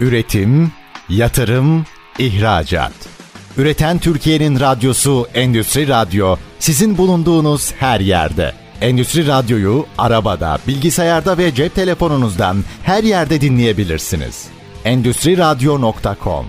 Üretim, 0.00 0.72
yatırım, 1.08 1.84
ihracat. 2.18 2.92
Üreten 3.56 3.98
Türkiye'nin 3.98 4.60
radyosu 4.60 5.26
Endüstri 5.34 5.88
Radyo 5.88 6.36
sizin 6.58 6.98
bulunduğunuz 6.98 7.72
her 7.72 8.00
yerde. 8.00 8.52
Endüstri 8.80 9.26
Radyo'yu 9.26 9.86
arabada, 9.98 10.58
bilgisayarda 10.68 11.38
ve 11.38 11.54
cep 11.54 11.74
telefonunuzdan 11.74 12.56
her 12.82 13.04
yerde 13.04 13.40
dinleyebilirsiniz. 13.40 14.48
Endüstri 14.84 15.38
Radyo.com 15.38 16.46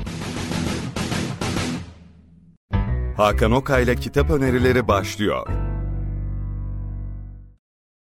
Hakan 3.18 3.52
Okay'la 3.52 3.96
kitap 3.96 4.30
önerileri 4.30 4.88
başlıyor. 4.88 5.48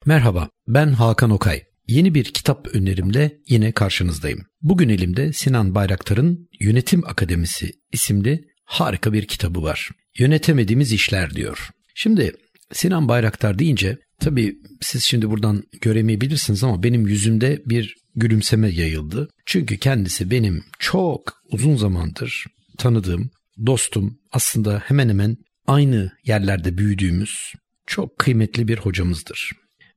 Merhaba, 0.06 0.50
ben 0.68 0.94
Hakan 0.94 1.30
Okay. 1.30 1.75
Yeni 1.88 2.14
bir 2.14 2.24
kitap 2.24 2.68
önerimle 2.76 3.38
yine 3.48 3.72
karşınızdayım. 3.72 4.46
Bugün 4.62 4.90
elimde 4.90 5.34
Sinan 5.34 5.76
Bayraktar'ın 5.76 6.50
Yönetim 6.60 7.06
Akademisi 7.06 7.72
isimli 7.92 8.46
harika 8.64 9.14
bir 9.14 9.28
kitabı 9.28 9.64
var. 9.64 9.90
Yönetemediğimiz 10.20 10.92
işler 10.92 11.36
diyor. 11.36 11.70
Şimdi 11.96 12.32
Sinan 12.72 13.08
Bayraktar 13.08 13.60
deyince 13.60 13.98
tabii 14.20 14.56
siz 14.82 15.04
şimdi 15.04 15.30
buradan 15.30 15.64
göremeyebilirsiniz 15.82 16.64
ama 16.64 16.84
benim 16.84 17.08
yüzümde 17.08 17.62
bir 17.66 17.96
gülümseme 18.16 18.70
yayıldı. 18.70 19.30
Çünkü 19.46 19.78
kendisi 19.78 20.32
benim 20.32 20.64
çok 20.80 21.34
uzun 21.52 21.76
zamandır 21.76 22.46
tanıdığım 22.78 23.30
dostum 23.66 24.20
aslında 24.32 24.82
hemen 24.86 25.10
hemen 25.10 25.38
aynı 25.68 26.12
yerlerde 26.24 26.78
büyüdüğümüz 26.78 27.54
çok 27.88 28.18
kıymetli 28.18 28.68
bir 28.68 28.78
hocamızdır. 28.78 29.52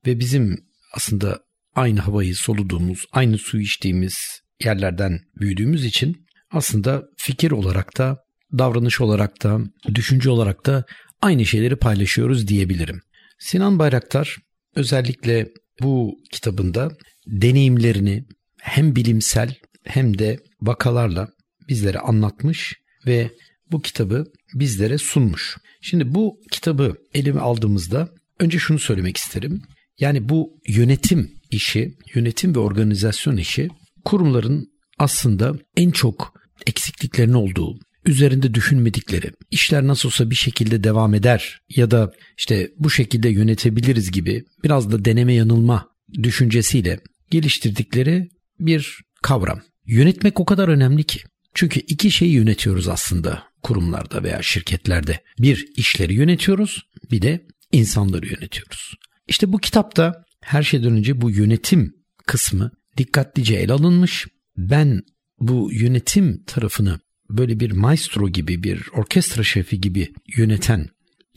Ve 0.07 0.21
bizim 0.21 0.57
aslında 0.95 1.48
aynı 1.75 2.01
havayı 2.01 2.37
soluduğumuz, 2.37 3.05
aynı 3.13 3.39
su 3.39 3.61
içtiğimiz 3.61 4.17
yerlerden 4.65 5.21
büyüdüğümüz 5.41 5.85
için 5.85 6.27
aslında 6.51 7.03
fikir 7.17 7.51
olarak 7.51 7.99
da, 7.99 8.19
davranış 8.59 9.01
olarak 9.01 9.43
da, 9.45 9.61
düşünce 9.95 10.31
olarak 10.31 10.67
da 10.67 10.85
aynı 11.23 11.47
şeyleri 11.47 11.77
paylaşıyoruz 11.77 12.49
diyebilirim. 12.49 13.01
Sinan 13.39 13.79
Bayraktar 13.79 14.37
özellikle 14.75 15.49
bu 15.83 16.19
kitabında 16.33 16.91
deneyimlerini 17.27 18.25
hem 18.61 18.97
bilimsel 18.97 19.55
hem 19.85 20.19
de 20.19 20.39
vakalarla 20.61 21.29
bizlere 21.69 21.99
anlatmış 21.99 22.75
ve 23.07 23.31
bu 23.71 23.83
kitabı 23.83 24.25
bizlere 24.55 24.99
sunmuş. 24.99 25.57
Şimdi 25.81 26.15
bu 26.15 26.41
kitabı 26.51 26.97
elime 27.15 27.41
aldığımızda 27.41 28.09
önce 28.39 28.59
şunu 28.59 28.79
söylemek 28.79 29.17
isterim. 29.17 29.63
Yani 30.01 30.29
bu 30.29 30.61
yönetim 30.69 31.31
işi, 31.51 31.95
yönetim 32.15 32.55
ve 32.55 32.59
organizasyon 32.59 33.37
işi 33.37 33.69
kurumların 34.05 34.69
aslında 34.99 35.55
en 35.77 35.91
çok 35.91 36.35
eksikliklerin 36.67 37.33
olduğu, 37.33 37.79
üzerinde 38.07 38.55
düşünmedikleri, 38.55 39.31
işler 39.51 39.87
nasıl 39.87 40.09
olsa 40.09 40.31
bir 40.31 40.35
şekilde 40.35 40.85
devam 40.85 41.15
eder 41.15 41.61
ya 41.77 41.91
da 41.91 42.13
işte 42.39 42.71
bu 42.79 42.91
şekilde 42.91 43.29
yönetebiliriz 43.29 44.11
gibi 44.11 44.45
biraz 44.65 44.93
da 44.93 45.05
deneme 45.05 45.35
yanılma 45.35 45.89
düşüncesiyle 46.23 47.01
geliştirdikleri 47.31 48.29
bir 48.61 49.01
kavram. 49.23 49.61
Yönetmek 49.87 50.41
o 50.41 50.45
kadar 50.45 50.69
önemli 50.69 51.05
ki. 51.05 51.21
Çünkü 51.55 51.81
iki 51.81 52.11
şeyi 52.11 52.33
yönetiyoruz 52.33 52.89
aslında 52.89 53.43
kurumlarda 53.63 54.23
veya 54.23 54.43
şirketlerde. 54.43 55.21
Bir 55.39 55.67
işleri 55.77 56.15
yönetiyoruz, 56.15 56.83
bir 57.11 57.23
de 57.23 57.47
insanları 57.73 58.27
yönetiyoruz. 58.27 58.95
İşte 59.29 59.53
bu 59.53 59.59
kitapta 59.59 60.25
her 60.41 60.63
şeyden 60.63 60.93
önce 60.93 61.21
bu 61.21 61.31
yönetim 61.31 61.95
kısmı 62.27 62.71
dikkatlice 62.97 63.55
ele 63.55 63.73
alınmış. 63.73 64.27
Ben 64.57 65.03
bu 65.41 65.73
yönetim 65.73 66.43
tarafını 66.47 67.01
böyle 67.31 67.61
bir 67.61 67.71
maestro 67.71 68.29
gibi, 68.29 68.63
bir 68.63 68.83
orkestra 68.93 69.43
şefi 69.43 69.81
gibi 69.81 70.13
yöneten 70.37 70.89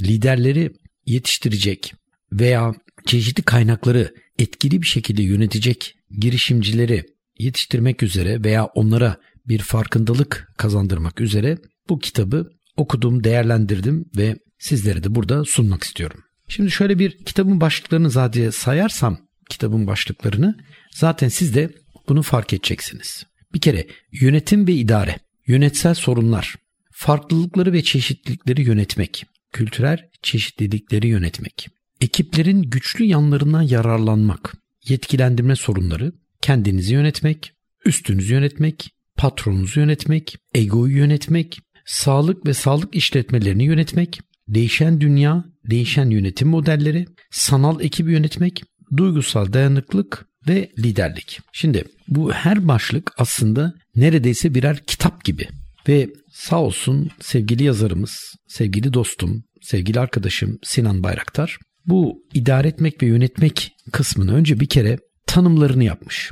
liderleri 0.01 0.71
yetiştirecek 1.05 1.93
veya 2.31 2.73
çeşitli 3.05 3.43
kaynakları 3.43 4.13
etkili 4.39 4.81
bir 4.81 4.87
şekilde 4.87 5.23
yönetecek 5.23 5.95
girişimcileri 6.19 7.05
yetiştirmek 7.39 8.03
üzere 8.03 8.43
veya 8.43 8.65
onlara 8.65 9.17
bir 9.47 9.59
farkındalık 9.59 10.47
kazandırmak 10.57 11.21
üzere 11.21 11.57
bu 11.89 11.99
kitabı 11.99 12.49
okudum, 12.77 13.23
değerlendirdim 13.23 14.05
ve 14.17 14.35
sizlere 14.59 15.03
de 15.03 15.15
burada 15.15 15.45
sunmak 15.45 15.83
istiyorum. 15.83 16.23
Şimdi 16.51 16.71
şöyle 16.71 16.99
bir 16.99 17.17
kitabın 17.17 17.61
başlıklarını 17.61 18.09
zaten 18.09 18.49
sayarsam 18.49 19.17
kitabın 19.49 19.87
başlıklarını 19.87 20.57
zaten 20.91 21.27
siz 21.27 21.55
de 21.55 21.73
bunu 22.09 22.21
fark 22.21 22.53
edeceksiniz. 22.53 23.23
Bir 23.53 23.61
kere 23.61 23.87
yönetim 24.11 24.67
ve 24.67 24.73
idare, 24.73 25.15
yönetsel 25.47 25.93
sorunlar, 25.93 26.55
farklılıkları 26.91 27.73
ve 27.73 27.83
çeşitlilikleri 27.83 28.61
yönetmek, 28.61 29.25
kültürel 29.51 30.09
çeşitlilikleri 30.21 31.07
yönetmek, 31.07 31.67
ekiplerin 32.01 32.61
güçlü 32.61 33.05
yanlarından 33.05 33.61
yararlanmak, 33.61 34.53
yetkilendirme 34.87 35.55
sorunları, 35.55 36.13
kendinizi 36.41 36.93
yönetmek, 36.93 37.53
üstünüzü 37.85 38.33
yönetmek, 38.33 38.89
patronunuzu 39.17 39.79
yönetmek, 39.79 40.37
egoyu 40.53 40.97
yönetmek, 40.97 41.59
sağlık 41.85 42.45
ve 42.45 42.53
sağlık 42.53 42.95
işletmelerini 42.95 43.63
yönetmek, 43.63 44.21
değişen 44.53 45.01
dünya, 45.01 45.45
değişen 45.69 46.09
yönetim 46.09 46.47
modelleri, 46.47 47.05
sanal 47.31 47.81
ekibi 47.81 48.11
yönetmek, 48.11 48.63
duygusal 48.97 49.53
dayanıklık 49.53 50.25
ve 50.47 50.71
liderlik. 50.79 51.39
Şimdi 51.53 51.83
bu 52.07 52.31
her 52.33 52.67
başlık 52.67 53.11
aslında 53.17 53.73
neredeyse 53.95 54.55
birer 54.55 54.85
kitap 54.85 55.23
gibi. 55.23 55.47
Ve 55.87 56.09
sağ 56.31 56.61
olsun 56.61 57.09
sevgili 57.19 57.63
yazarımız, 57.63 58.35
sevgili 58.47 58.93
dostum, 58.93 59.43
sevgili 59.61 59.99
arkadaşım 59.99 60.59
Sinan 60.63 61.03
Bayraktar 61.03 61.57
bu 61.85 62.23
idare 62.33 62.67
etmek 62.67 63.03
ve 63.03 63.07
yönetmek 63.07 63.71
kısmını 63.91 64.33
önce 64.33 64.59
bir 64.59 64.69
kere 64.69 64.97
tanımlarını 65.27 65.83
yapmış. 65.83 66.31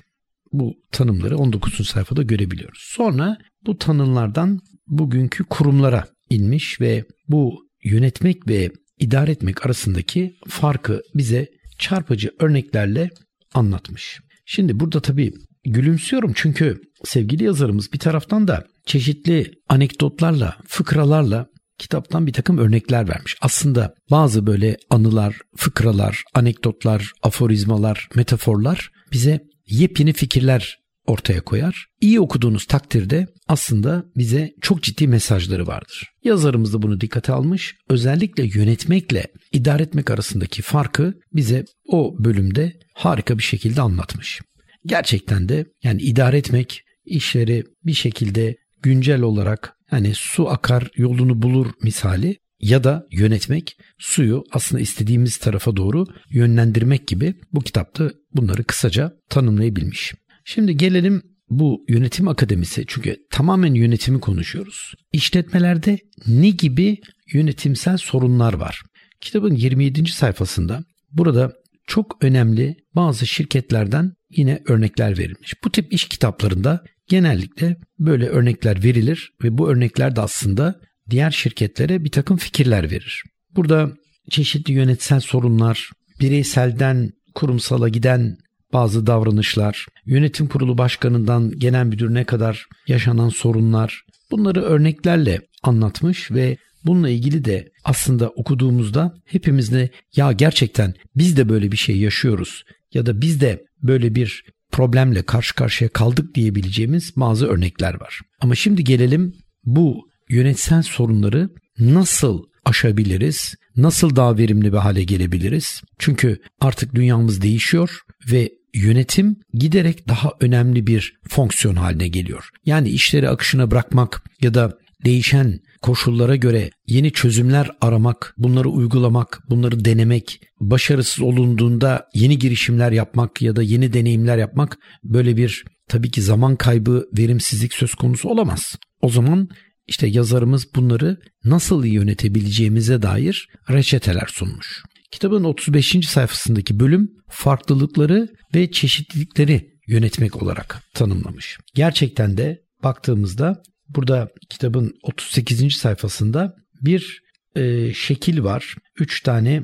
Bu 0.51 0.73
tanımları 0.91 1.37
19. 1.37 1.87
sayfada 1.87 2.23
görebiliyoruz. 2.23 2.79
Sonra 2.95 3.37
bu 3.65 3.77
tanımlardan 3.77 4.59
bugünkü 4.87 5.43
kurumlara 5.43 6.07
inmiş 6.29 6.81
ve 6.81 7.05
bu 7.27 7.68
yönetmek 7.83 8.47
ve 8.47 8.71
idare 8.99 9.31
etmek 9.31 9.65
arasındaki 9.65 10.35
farkı 10.47 11.01
bize 11.15 11.47
çarpıcı 11.79 12.31
örneklerle 12.39 13.09
anlatmış. 13.53 14.19
Şimdi 14.45 14.79
burada 14.79 15.01
tabii 15.01 15.33
gülümsüyorum 15.65 16.31
çünkü 16.35 16.81
sevgili 17.03 17.43
yazarımız 17.43 17.93
bir 17.93 17.99
taraftan 17.99 18.47
da 18.47 18.63
çeşitli 18.85 19.51
anekdotlarla, 19.69 20.57
fıkralarla 20.67 21.47
kitaptan 21.77 22.27
bir 22.27 22.33
takım 22.33 22.57
örnekler 22.57 23.09
vermiş. 23.09 23.35
Aslında 23.41 23.93
bazı 24.11 24.47
böyle 24.47 24.77
anılar, 24.89 25.37
fıkralar, 25.55 26.23
anekdotlar, 26.33 27.11
aforizmalar, 27.23 28.07
metaforlar 28.15 28.91
bize 29.11 29.39
yepyeni 29.67 30.13
fikirler 30.13 30.79
ortaya 31.09 31.41
koyar. 31.41 31.85
İyi 32.01 32.19
okuduğunuz 32.19 32.65
takdirde 32.65 33.27
aslında 33.47 34.05
bize 34.17 34.51
çok 34.61 34.83
ciddi 34.83 35.07
mesajları 35.07 35.67
vardır. 35.67 36.03
Yazarımız 36.23 36.73
da 36.73 36.81
bunu 36.81 37.01
dikkate 37.01 37.33
almış. 37.33 37.75
Özellikle 37.89 38.59
yönetmekle 38.59 39.27
idare 39.51 39.83
etmek 39.83 40.11
arasındaki 40.11 40.61
farkı 40.61 41.13
bize 41.33 41.65
o 41.87 42.15
bölümde 42.19 42.73
harika 42.93 43.37
bir 43.37 43.43
şekilde 43.43 43.81
anlatmış. 43.81 44.41
Gerçekten 44.85 45.49
de 45.49 45.65
yani 45.83 46.01
idare 46.01 46.37
etmek 46.37 46.81
işleri 47.05 47.63
bir 47.85 47.93
şekilde 47.93 48.55
güncel 48.81 49.21
olarak 49.21 49.73
hani 49.89 50.11
su 50.15 50.49
akar 50.49 50.89
yolunu 50.95 51.41
bulur 51.41 51.67
misali 51.81 52.37
ya 52.59 52.83
da 52.83 53.07
yönetmek 53.11 53.77
suyu 53.99 54.43
aslında 54.51 54.81
istediğimiz 54.81 55.37
tarafa 55.37 55.75
doğru 55.75 56.05
yönlendirmek 56.29 57.07
gibi 57.07 57.33
bu 57.53 57.61
kitapta 57.61 58.11
bunları 58.33 58.63
kısaca 58.63 59.13
tanımlayabilmiş. 59.29 60.13
Şimdi 60.53 60.77
gelelim 60.77 61.21
bu 61.49 61.85
yönetim 61.89 62.27
akademisi 62.27 62.83
çünkü 62.87 63.17
tamamen 63.31 63.73
yönetimi 63.73 64.19
konuşuyoruz. 64.19 64.93
İşletmelerde 65.13 65.97
ne 66.27 66.49
gibi 66.49 66.97
yönetimsel 67.33 67.97
sorunlar 67.97 68.53
var? 68.53 68.81
Kitabın 69.21 69.55
27. 69.55 70.11
sayfasında 70.11 70.83
burada 71.11 71.53
çok 71.87 72.23
önemli 72.23 72.75
bazı 72.95 73.27
şirketlerden 73.27 74.13
yine 74.29 74.59
örnekler 74.67 75.17
verilmiş. 75.17 75.53
Bu 75.63 75.71
tip 75.71 75.93
iş 75.93 76.05
kitaplarında 76.07 76.83
genellikle 77.07 77.77
böyle 77.99 78.27
örnekler 78.27 78.83
verilir 78.83 79.29
ve 79.43 79.57
bu 79.57 79.69
örnekler 79.69 80.15
de 80.15 80.21
aslında 80.21 80.75
diğer 81.09 81.31
şirketlere 81.31 82.03
bir 82.03 82.11
takım 82.11 82.37
fikirler 82.37 82.91
verir. 82.91 83.23
Burada 83.55 83.91
çeşitli 84.29 84.73
yönetsel 84.73 85.19
sorunlar, 85.19 85.89
bireyselden 86.19 87.09
kurumsala 87.35 87.89
giden 87.89 88.37
bazı 88.73 89.07
davranışlar, 89.07 89.85
yönetim 90.05 90.47
kurulu 90.47 90.77
başkanından 90.77 91.51
genel 91.57 91.85
müdürüne 91.85 92.23
kadar 92.23 92.67
yaşanan 92.87 93.29
sorunlar 93.29 94.01
bunları 94.31 94.61
örneklerle 94.61 95.41
anlatmış 95.63 96.31
ve 96.31 96.57
bununla 96.85 97.09
ilgili 97.09 97.45
de 97.45 97.71
aslında 97.83 98.29
okuduğumuzda 98.29 99.13
hepimiz 99.25 99.71
de 99.73 99.89
ya 100.15 100.31
gerçekten 100.31 100.93
biz 101.15 101.37
de 101.37 101.49
böyle 101.49 101.71
bir 101.71 101.77
şey 101.77 101.97
yaşıyoruz 101.97 102.63
ya 102.93 103.05
da 103.05 103.21
biz 103.21 103.41
de 103.41 103.63
böyle 103.83 104.15
bir 104.15 104.43
problemle 104.71 105.23
karşı 105.23 105.55
karşıya 105.55 105.89
kaldık 105.89 106.35
diyebileceğimiz 106.35 107.13
bazı 107.15 107.47
örnekler 107.47 108.01
var. 108.01 108.19
Ama 108.41 108.55
şimdi 108.55 108.83
gelelim 108.83 109.33
bu 109.63 110.09
yönetsel 110.29 110.83
sorunları 110.83 111.49
nasıl 111.79 112.43
aşabiliriz? 112.65 113.55
Nasıl 113.75 114.15
daha 114.15 114.37
verimli 114.37 114.73
bir 114.73 114.77
hale 114.77 115.03
gelebiliriz? 115.03 115.81
Çünkü 115.99 116.37
artık 116.59 116.95
dünyamız 116.95 117.41
değişiyor 117.41 117.99
ve 118.31 118.49
yönetim 118.73 119.35
giderek 119.53 120.07
daha 120.07 120.31
önemli 120.39 120.87
bir 120.87 121.13
fonksiyon 121.29 121.75
haline 121.75 122.07
geliyor. 122.07 122.49
Yani 122.65 122.89
işleri 122.89 123.29
akışına 123.29 123.71
bırakmak 123.71 124.23
ya 124.41 124.53
da 124.53 124.77
değişen 125.05 125.59
koşullara 125.81 126.35
göre 126.35 126.69
yeni 126.87 127.11
çözümler 127.11 127.71
aramak, 127.81 128.33
bunları 128.37 128.69
uygulamak, 128.69 129.43
bunları 129.49 129.85
denemek, 129.85 130.41
başarısız 130.59 131.21
olunduğunda 131.21 132.07
yeni 132.13 132.39
girişimler 132.39 132.91
yapmak 132.91 133.41
ya 133.41 133.55
da 133.55 133.63
yeni 133.63 133.93
deneyimler 133.93 134.37
yapmak 134.37 134.77
böyle 135.03 135.37
bir 135.37 135.63
tabii 135.87 136.11
ki 136.11 136.21
zaman 136.21 136.55
kaybı, 136.55 137.05
verimsizlik 137.17 137.73
söz 137.73 137.95
konusu 137.95 138.29
olamaz. 138.29 138.75
O 139.01 139.09
zaman 139.09 139.49
işte 139.87 140.07
yazarımız 140.07 140.75
bunları 140.75 141.17
nasıl 141.43 141.85
yönetebileceğimize 141.85 143.01
dair 143.01 143.47
reçeteler 143.69 144.27
sunmuş. 144.33 144.83
Kitabın 145.11 145.43
35. 145.43 146.07
sayfasındaki 146.07 146.79
bölüm 146.79 147.11
farklılıkları 147.29 148.27
ve 148.55 148.71
çeşitlilikleri 148.71 149.69
yönetmek 149.87 150.43
olarak 150.43 150.83
tanımlamış. 150.93 151.57
Gerçekten 151.75 152.37
de 152.37 152.61
baktığımızda 152.83 153.61
burada 153.89 154.29
kitabın 154.49 154.93
38. 155.03 155.75
sayfasında 155.75 156.55
bir 156.81 157.21
e, 157.55 157.93
şekil 157.93 158.43
var. 158.43 158.75
Üç 158.99 159.21
tane 159.21 159.63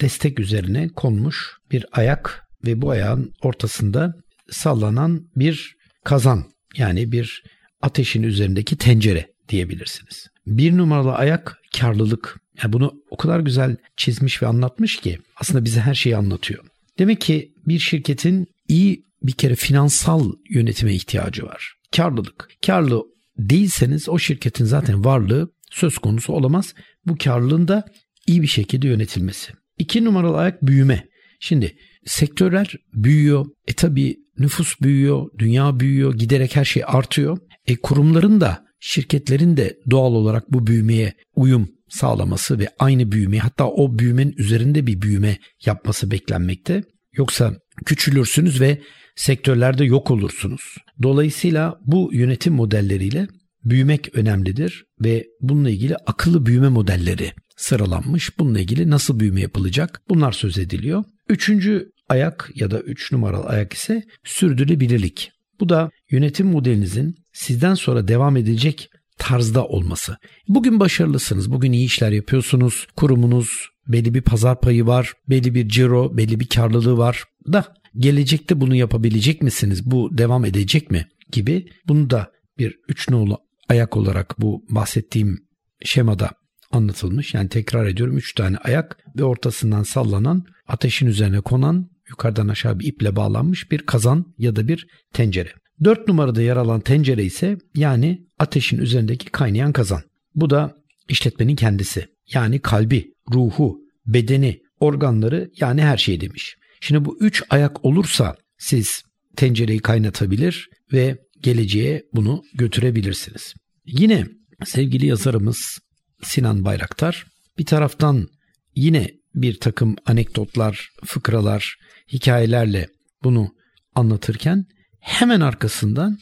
destek 0.00 0.40
üzerine 0.40 0.88
konmuş 0.88 1.56
bir 1.70 1.86
ayak 1.92 2.42
ve 2.66 2.82
bu 2.82 2.90
ayağın 2.90 3.32
ortasında 3.42 4.14
sallanan 4.50 5.28
bir 5.36 5.76
kazan 6.04 6.44
yani 6.76 7.12
bir 7.12 7.42
ateşin 7.82 8.22
üzerindeki 8.22 8.76
tencere 8.76 9.26
diyebilirsiniz. 9.48 10.26
Bir 10.46 10.76
numaralı 10.76 11.14
ayak 11.14 11.58
karlılık. 11.78 12.43
Yani 12.62 12.72
bunu 12.72 12.94
o 13.10 13.16
kadar 13.16 13.40
güzel 13.40 13.76
çizmiş 13.96 14.42
ve 14.42 14.46
anlatmış 14.46 14.96
ki 14.96 15.18
aslında 15.36 15.64
bize 15.64 15.80
her 15.80 15.94
şeyi 15.94 16.16
anlatıyor. 16.16 16.64
Demek 16.98 17.20
ki 17.20 17.52
bir 17.66 17.78
şirketin 17.78 18.46
iyi 18.68 19.04
bir 19.22 19.32
kere 19.32 19.54
finansal 19.54 20.32
yönetime 20.50 20.94
ihtiyacı 20.94 21.46
var. 21.46 21.74
Karlılık. 21.96 22.48
Karlı 22.66 23.02
değilseniz 23.38 24.08
o 24.08 24.18
şirketin 24.18 24.64
zaten 24.64 25.04
varlığı 25.04 25.48
söz 25.70 25.98
konusu 25.98 26.32
olamaz. 26.32 26.74
Bu 27.06 27.16
karlılığın 27.24 27.68
da 27.68 27.84
iyi 28.26 28.42
bir 28.42 28.46
şekilde 28.46 28.88
yönetilmesi. 28.88 29.52
İki 29.78 30.04
numaralı 30.04 30.36
ayak 30.36 30.62
büyüme. 30.62 31.08
Şimdi 31.40 31.76
sektörler 32.06 32.74
büyüyor. 32.92 33.46
E 33.66 33.72
tabi 33.72 34.16
nüfus 34.38 34.80
büyüyor, 34.80 35.26
dünya 35.38 35.80
büyüyor, 35.80 36.14
giderek 36.14 36.56
her 36.56 36.64
şey 36.64 36.82
artıyor. 36.86 37.38
E 37.66 37.76
kurumların 37.76 38.40
da 38.40 38.64
şirketlerin 38.80 39.56
de 39.56 39.76
doğal 39.90 40.12
olarak 40.12 40.52
bu 40.52 40.66
büyümeye 40.66 41.14
uyum 41.36 41.68
sağlaması 41.94 42.58
ve 42.58 42.68
aynı 42.78 43.12
büyümeyi 43.12 43.40
hatta 43.40 43.66
o 43.68 43.98
büyümenin 43.98 44.34
üzerinde 44.38 44.86
bir 44.86 45.02
büyüme 45.02 45.38
yapması 45.66 46.10
beklenmekte. 46.10 46.82
Yoksa 47.16 47.54
küçülürsünüz 47.86 48.60
ve 48.60 48.82
sektörlerde 49.16 49.84
yok 49.84 50.10
olursunuz. 50.10 50.62
Dolayısıyla 51.02 51.78
bu 51.86 52.10
yönetim 52.12 52.54
modelleriyle 52.54 53.28
büyümek 53.64 54.16
önemlidir 54.16 54.84
ve 55.04 55.26
bununla 55.40 55.70
ilgili 55.70 55.96
akıllı 55.96 56.46
büyüme 56.46 56.68
modelleri 56.68 57.32
sıralanmış. 57.56 58.38
Bununla 58.38 58.60
ilgili 58.60 58.90
nasıl 58.90 59.20
büyüme 59.20 59.40
yapılacak 59.40 60.00
bunlar 60.08 60.32
söz 60.32 60.58
ediliyor. 60.58 61.04
Üçüncü 61.28 61.90
ayak 62.08 62.50
ya 62.54 62.70
da 62.70 62.80
üç 62.80 63.12
numaralı 63.12 63.44
ayak 63.44 63.72
ise 63.72 64.02
sürdürülebilirlik. 64.24 65.30
Bu 65.60 65.68
da 65.68 65.90
yönetim 66.10 66.46
modelinizin 66.46 67.14
sizden 67.32 67.74
sonra 67.74 68.08
devam 68.08 68.36
edecek 68.36 68.88
tarzda 69.28 69.66
olması. 69.66 70.16
Bugün 70.48 70.80
başarılısınız, 70.80 71.50
bugün 71.50 71.72
iyi 71.72 71.86
işler 71.86 72.12
yapıyorsunuz, 72.12 72.86
kurumunuz 72.96 73.68
belli 73.88 74.14
bir 74.14 74.22
pazar 74.22 74.60
payı 74.60 74.86
var, 74.86 75.12
belli 75.28 75.54
bir 75.54 75.68
ciro, 75.68 76.16
belli 76.16 76.40
bir 76.40 76.48
karlılığı 76.48 76.98
var 76.98 77.24
da 77.52 77.74
gelecekte 77.96 78.60
bunu 78.60 78.74
yapabilecek 78.74 79.42
misiniz? 79.42 79.90
Bu 79.90 80.18
devam 80.18 80.44
edecek 80.44 80.90
mi? 80.90 81.06
gibi 81.32 81.66
bunu 81.88 82.10
da 82.10 82.32
bir 82.58 82.78
üç 82.88 83.08
nolu 83.10 83.38
ayak 83.68 83.96
olarak 83.96 84.40
bu 84.40 84.64
bahsettiğim 84.70 85.38
şemada 85.84 86.30
anlatılmış. 86.70 87.34
Yani 87.34 87.48
tekrar 87.48 87.86
ediyorum 87.86 88.16
üç 88.16 88.34
tane 88.34 88.56
ayak 88.56 88.98
ve 89.18 89.24
ortasından 89.24 89.82
sallanan 89.82 90.44
ateşin 90.68 91.06
üzerine 91.06 91.40
konan 91.40 91.90
yukarıdan 92.08 92.48
aşağı 92.48 92.78
bir 92.78 92.86
iple 92.86 93.16
bağlanmış 93.16 93.70
bir 93.70 93.78
kazan 93.78 94.34
ya 94.38 94.56
da 94.56 94.68
bir 94.68 94.86
tencere. 95.12 95.52
Dört 95.84 96.08
numarada 96.08 96.42
yer 96.42 96.56
alan 96.56 96.80
tencere 96.80 97.24
ise 97.24 97.58
yani 97.74 98.26
ateşin 98.38 98.78
üzerindeki 98.78 99.30
kaynayan 99.30 99.72
kazan. 99.72 100.02
Bu 100.34 100.50
da 100.50 100.76
işletmenin 101.08 101.56
kendisi. 101.56 102.08
Yani 102.34 102.58
kalbi, 102.58 103.14
ruhu, 103.32 103.80
bedeni, 104.06 104.60
organları 104.80 105.50
yani 105.60 105.82
her 105.82 105.96
şey 105.96 106.20
demiş. 106.20 106.56
Şimdi 106.80 107.04
bu 107.04 107.18
üç 107.20 107.42
ayak 107.50 107.84
olursa 107.84 108.36
siz 108.58 109.02
tencereyi 109.36 109.78
kaynatabilir 109.78 110.68
ve 110.92 111.18
geleceğe 111.40 112.02
bunu 112.12 112.42
götürebilirsiniz. 112.54 113.54
Yine 113.86 114.26
sevgili 114.64 115.06
yazarımız 115.06 115.78
Sinan 116.22 116.64
Bayraktar 116.64 117.26
bir 117.58 117.66
taraftan 117.66 118.28
yine 118.76 119.10
bir 119.34 119.60
takım 119.60 119.96
anekdotlar, 120.06 120.88
fıkralar, 121.04 121.76
hikayelerle 122.12 122.88
bunu 123.22 123.54
anlatırken 123.94 124.66
hemen 125.04 125.40
arkasından 125.40 126.18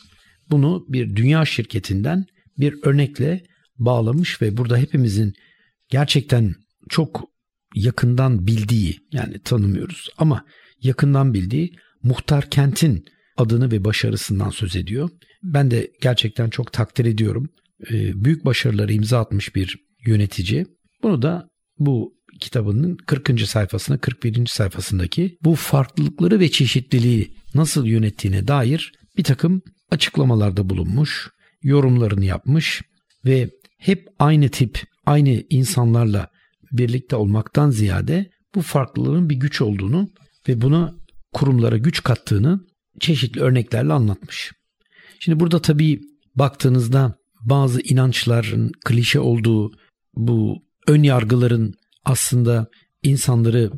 bunu 0.51 0.85
bir 0.89 1.17
dünya 1.17 1.45
şirketinden 1.45 2.25
bir 2.59 2.75
örnekle 2.83 3.43
bağlamış 3.79 4.43
ve 4.43 4.57
burada 4.57 4.77
hepimizin 4.77 5.33
gerçekten 5.91 6.55
çok 6.89 7.25
yakından 7.75 8.47
bildiği 8.47 8.99
yani 9.13 9.39
tanımıyoruz 9.39 10.09
ama 10.19 10.45
yakından 10.83 11.35
bildiği 11.35 11.73
Muhtar 12.03 12.51
Kent'in 12.51 13.05
adını 13.37 13.71
ve 13.71 13.85
başarısından 13.85 14.51
söz 14.51 14.77
ediyor. 14.77 15.11
Ben 15.43 15.71
de 15.71 15.91
gerçekten 16.03 16.51
çok 16.51 16.73
takdir 16.73 17.05
ediyorum. 17.05 17.49
Ee, 17.91 18.25
büyük 18.25 18.45
başarıları 18.45 18.93
imza 18.93 19.21
atmış 19.21 19.57
bir 19.57 19.77
yönetici. 20.07 20.67
Bunu 21.03 21.23
da 21.23 21.49
bu 21.79 22.15
kitabının 22.41 22.97
40. 22.97 23.41
sayfasına 23.41 23.99
41. 23.99 24.47
sayfasındaki 24.47 25.39
bu 25.43 25.55
farklılıkları 25.55 26.41
ve 26.41 26.51
çeşitliliği 26.51 27.42
nasıl 27.55 27.87
yönettiğine 27.87 28.49
dair 28.49 28.93
bir 29.17 29.25
takım 29.25 29.63
açıklamalarda 29.91 30.71
bulunmuş, 30.71 31.31
yorumlarını 31.63 32.25
yapmış 32.25 32.83
ve 33.25 33.51
hep 33.79 34.09
aynı 34.19 34.49
tip, 34.49 34.83
aynı 35.07 35.45
insanlarla 35.51 36.29
birlikte 36.73 37.17
olmaktan 37.17 37.71
ziyade 37.71 38.31
bu 38.55 38.63
farklılığın 38.63 39.31
bir 39.31 39.37
güç 39.37 39.61
olduğunu 39.61 40.09
ve 40.49 40.61
buna 40.61 40.95
kurumlara 41.33 41.77
güç 41.77 42.03
kattığını 42.03 42.61
çeşitli 43.01 43.41
örneklerle 43.41 43.93
anlatmış. 43.93 44.53
Şimdi 45.19 45.41
burada 45.41 45.63
tabii 45.63 46.01
baktığınızda 46.37 47.15
bazı 47.41 47.81
inançların 47.81 48.73
klişe 48.85 49.21
olduğu, 49.21 49.73
bu 50.15 50.63
ön 50.87 51.03
yargıların 51.03 51.75
aslında 52.05 52.67
insanları 53.03 53.71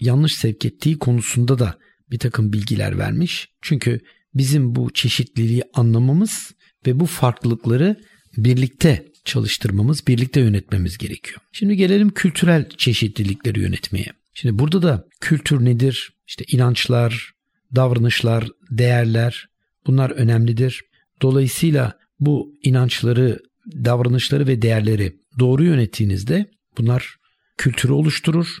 yanlış 0.00 0.34
sevk 0.34 0.64
ettiği 0.64 0.98
konusunda 0.98 1.58
da 1.58 1.78
bir 2.10 2.18
takım 2.18 2.52
bilgiler 2.52 2.98
vermiş. 2.98 3.48
Çünkü 3.62 4.00
bizim 4.34 4.74
bu 4.74 4.90
çeşitliliği 4.92 5.62
anlamamız 5.74 6.52
ve 6.86 7.00
bu 7.00 7.06
farklılıkları 7.06 7.96
birlikte 8.36 9.06
çalıştırmamız, 9.24 10.06
birlikte 10.06 10.40
yönetmemiz 10.40 10.98
gerekiyor. 10.98 11.40
Şimdi 11.52 11.76
gelelim 11.76 12.10
kültürel 12.10 12.68
çeşitlilikleri 12.68 13.60
yönetmeye. 13.60 14.12
Şimdi 14.34 14.58
burada 14.58 14.82
da 14.82 15.04
kültür 15.20 15.64
nedir? 15.64 16.12
İşte 16.26 16.44
inançlar, 16.52 17.32
davranışlar, 17.74 18.48
değerler 18.70 19.48
bunlar 19.86 20.10
önemlidir. 20.10 20.82
Dolayısıyla 21.22 21.98
bu 22.20 22.54
inançları, 22.62 23.38
davranışları 23.84 24.46
ve 24.46 24.62
değerleri 24.62 25.16
doğru 25.38 25.64
yönettiğinizde 25.64 26.50
bunlar 26.78 27.16
kültürü 27.58 27.92
oluşturur 27.92 28.58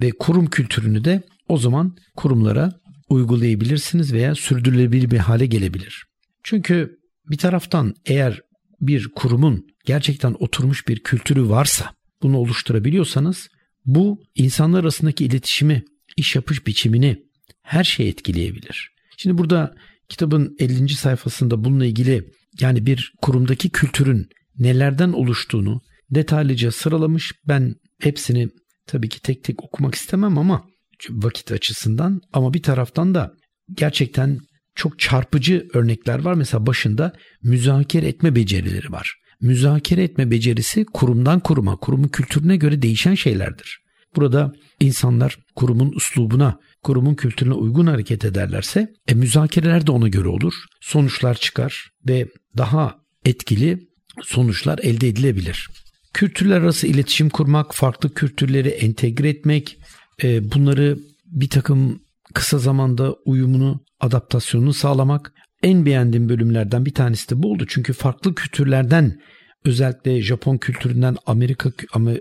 ve 0.00 0.10
kurum 0.10 0.46
kültürünü 0.46 1.04
de 1.04 1.22
o 1.48 1.58
zaman 1.58 1.96
kurumlara 2.16 2.80
uygulayabilirsiniz 3.10 4.12
veya 4.12 4.34
sürdürülebilir 4.34 5.10
bir 5.10 5.18
hale 5.18 5.46
gelebilir. 5.46 6.04
Çünkü 6.42 6.98
bir 7.30 7.36
taraftan 7.36 7.94
eğer 8.06 8.40
bir 8.80 9.08
kurumun 9.08 9.66
gerçekten 9.84 10.36
oturmuş 10.38 10.88
bir 10.88 11.02
kültürü 11.02 11.48
varsa 11.48 11.94
bunu 12.22 12.38
oluşturabiliyorsanız 12.38 13.48
bu 13.84 14.22
insanlar 14.34 14.80
arasındaki 14.80 15.24
iletişimi, 15.24 15.84
iş 16.16 16.36
yapış 16.36 16.66
biçimini 16.66 17.22
her 17.62 17.84
şey 17.84 18.08
etkileyebilir. 18.08 18.90
Şimdi 19.16 19.38
burada 19.38 19.74
kitabın 20.08 20.56
50. 20.58 20.88
sayfasında 20.88 21.64
bununla 21.64 21.86
ilgili 21.86 22.32
yani 22.60 22.86
bir 22.86 23.12
kurumdaki 23.22 23.70
kültürün 23.70 24.28
nelerden 24.58 25.12
oluştuğunu 25.12 25.80
detaylıca 26.10 26.72
sıralamış. 26.72 27.32
Ben 27.48 27.74
hepsini 28.00 28.48
tabii 28.86 29.08
ki 29.08 29.22
tek 29.22 29.44
tek 29.44 29.64
okumak 29.64 29.94
istemem 29.94 30.38
ama 30.38 30.64
vakit 31.10 31.52
açısından 31.52 32.20
ama 32.32 32.54
bir 32.54 32.62
taraftan 32.62 33.14
da 33.14 33.32
gerçekten 33.72 34.38
çok 34.74 34.98
çarpıcı 34.98 35.68
örnekler 35.74 36.18
var. 36.18 36.34
Mesela 36.34 36.66
başında 36.66 37.12
müzakere 37.42 38.08
etme 38.08 38.34
becerileri 38.34 38.92
var. 38.92 39.14
Müzakere 39.40 40.02
etme 40.02 40.30
becerisi 40.30 40.84
kurumdan 40.84 41.40
kuruma, 41.40 41.76
kurumun 41.76 42.08
kültürüne 42.08 42.56
göre 42.56 42.82
değişen 42.82 43.14
şeylerdir. 43.14 43.78
Burada 44.16 44.52
insanlar 44.80 45.36
kurumun 45.56 45.92
uslubuna, 45.96 46.58
kurumun 46.82 47.14
kültürüne 47.14 47.54
uygun 47.54 47.86
hareket 47.86 48.24
ederlerse 48.24 48.88
e, 49.08 49.14
müzakereler 49.14 49.86
de 49.86 49.92
ona 49.92 50.08
göre 50.08 50.28
olur. 50.28 50.54
Sonuçlar 50.80 51.34
çıkar 51.34 51.90
ve 52.08 52.28
daha 52.56 52.94
etkili 53.24 53.78
sonuçlar 54.22 54.78
elde 54.78 55.08
edilebilir. 55.08 55.68
Kültürler 56.14 56.60
arası 56.60 56.86
iletişim 56.86 57.30
kurmak, 57.30 57.74
farklı 57.74 58.14
kültürleri 58.14 58.68
entegre 58.68 59.28
etmek, 59.28 59.78
e, 60.22 60.52
bunları 60.52 60.98
bir 61.26 61.48
takım 61.48 62.00
kısa 62.34 62.58
zamanda 62.58 63.12
uyumunu, 63.12 63.84
adaptasyonunu 64.00 64.72
sağlamak 64.72 65.32
en 65.62 65.86
beğendiğim 65.86 66.28
bölümlerden 66.28 66.86
bir 66.86 66.94
tanesi 66.94 67.30
de 67.30 67.42
bu 67.42 67.52
oldu. 67.52 67.64
Çünkü 67.68 67.92
farklı 67.92 68.34
kültürlerden 68.34 69.20
özellikle 69.64 70.22
Japon 70.22 70.58
kültüründen, 70.58 71.16
Amerika 71.26 71.72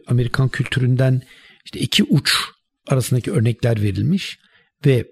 Amerikan 0.08 0.50
kültüründen 0.50 1.22
işte 1.66 1.80
iki 1.80 2.04
uç 2.04 2.34
arasındaki 2.88 3.32
örnekler 3.32 3.82
verilmiş 3.82 4.40
ve 4.86 5.06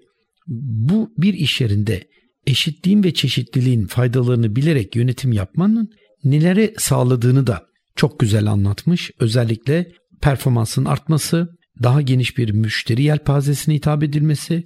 bu 0.46 1.12
bir 1.18 1.34
iş 1.34 1.60
yerinde 1.60 2.08
eşitliğin 2.46 3.04
ve 3.04 3.14
çeşitliliğin 3.14 3.86
faydalarını 3.86 4.56
bilerek 4.56 4.96
yönetim 4.96 5.32
yapmanın 5.32 5.90
nelere 6.24 6.74
sağladığını 6.78 7.46
da 7.46 7.66
çok 7.96 8.20
güzel 8.20 8.46
anlatmış. 8.46 9.10
Özellikle 9.20 9.92
performansın 10.20 10.84
artması, 10.84 11.57
daha 11.82 12.02
geniş 12.02 12.38
bir 12.38 12.50
müşteri 12.50 13.02
yelpazesine 13.02 13.74
hitap 13.74 14.02
edilmesi, 14.02 14.64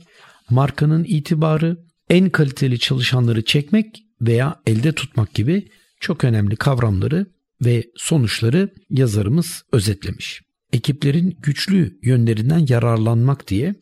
markanın 0.50 1.04
itibarı, 1.04 1.76
en 2.10 2.30
kaliteli 2.30 2.78
çalışanları 2.78 3.44
çekmek 3.44 3.86
veya 4.20 4.60
elde 4.66 4.92
tutmak 4.92 5.34
gibi 5.34 5.68
çok 6.00 6.24
önemli 6.24 6.56
kavramları 6.56 7.26
ve 7.64 7.84
sonuçları 7.96 8.68
yazarımız 8.90 9.62
özetlemiş. 9.72 10.40
Ekiplerin 10.72 11.36
güçlü 11.42 11.98
yönlerinden 12.02 12.66
yararlanmak 12.68 13.48
diye 13.48 13.74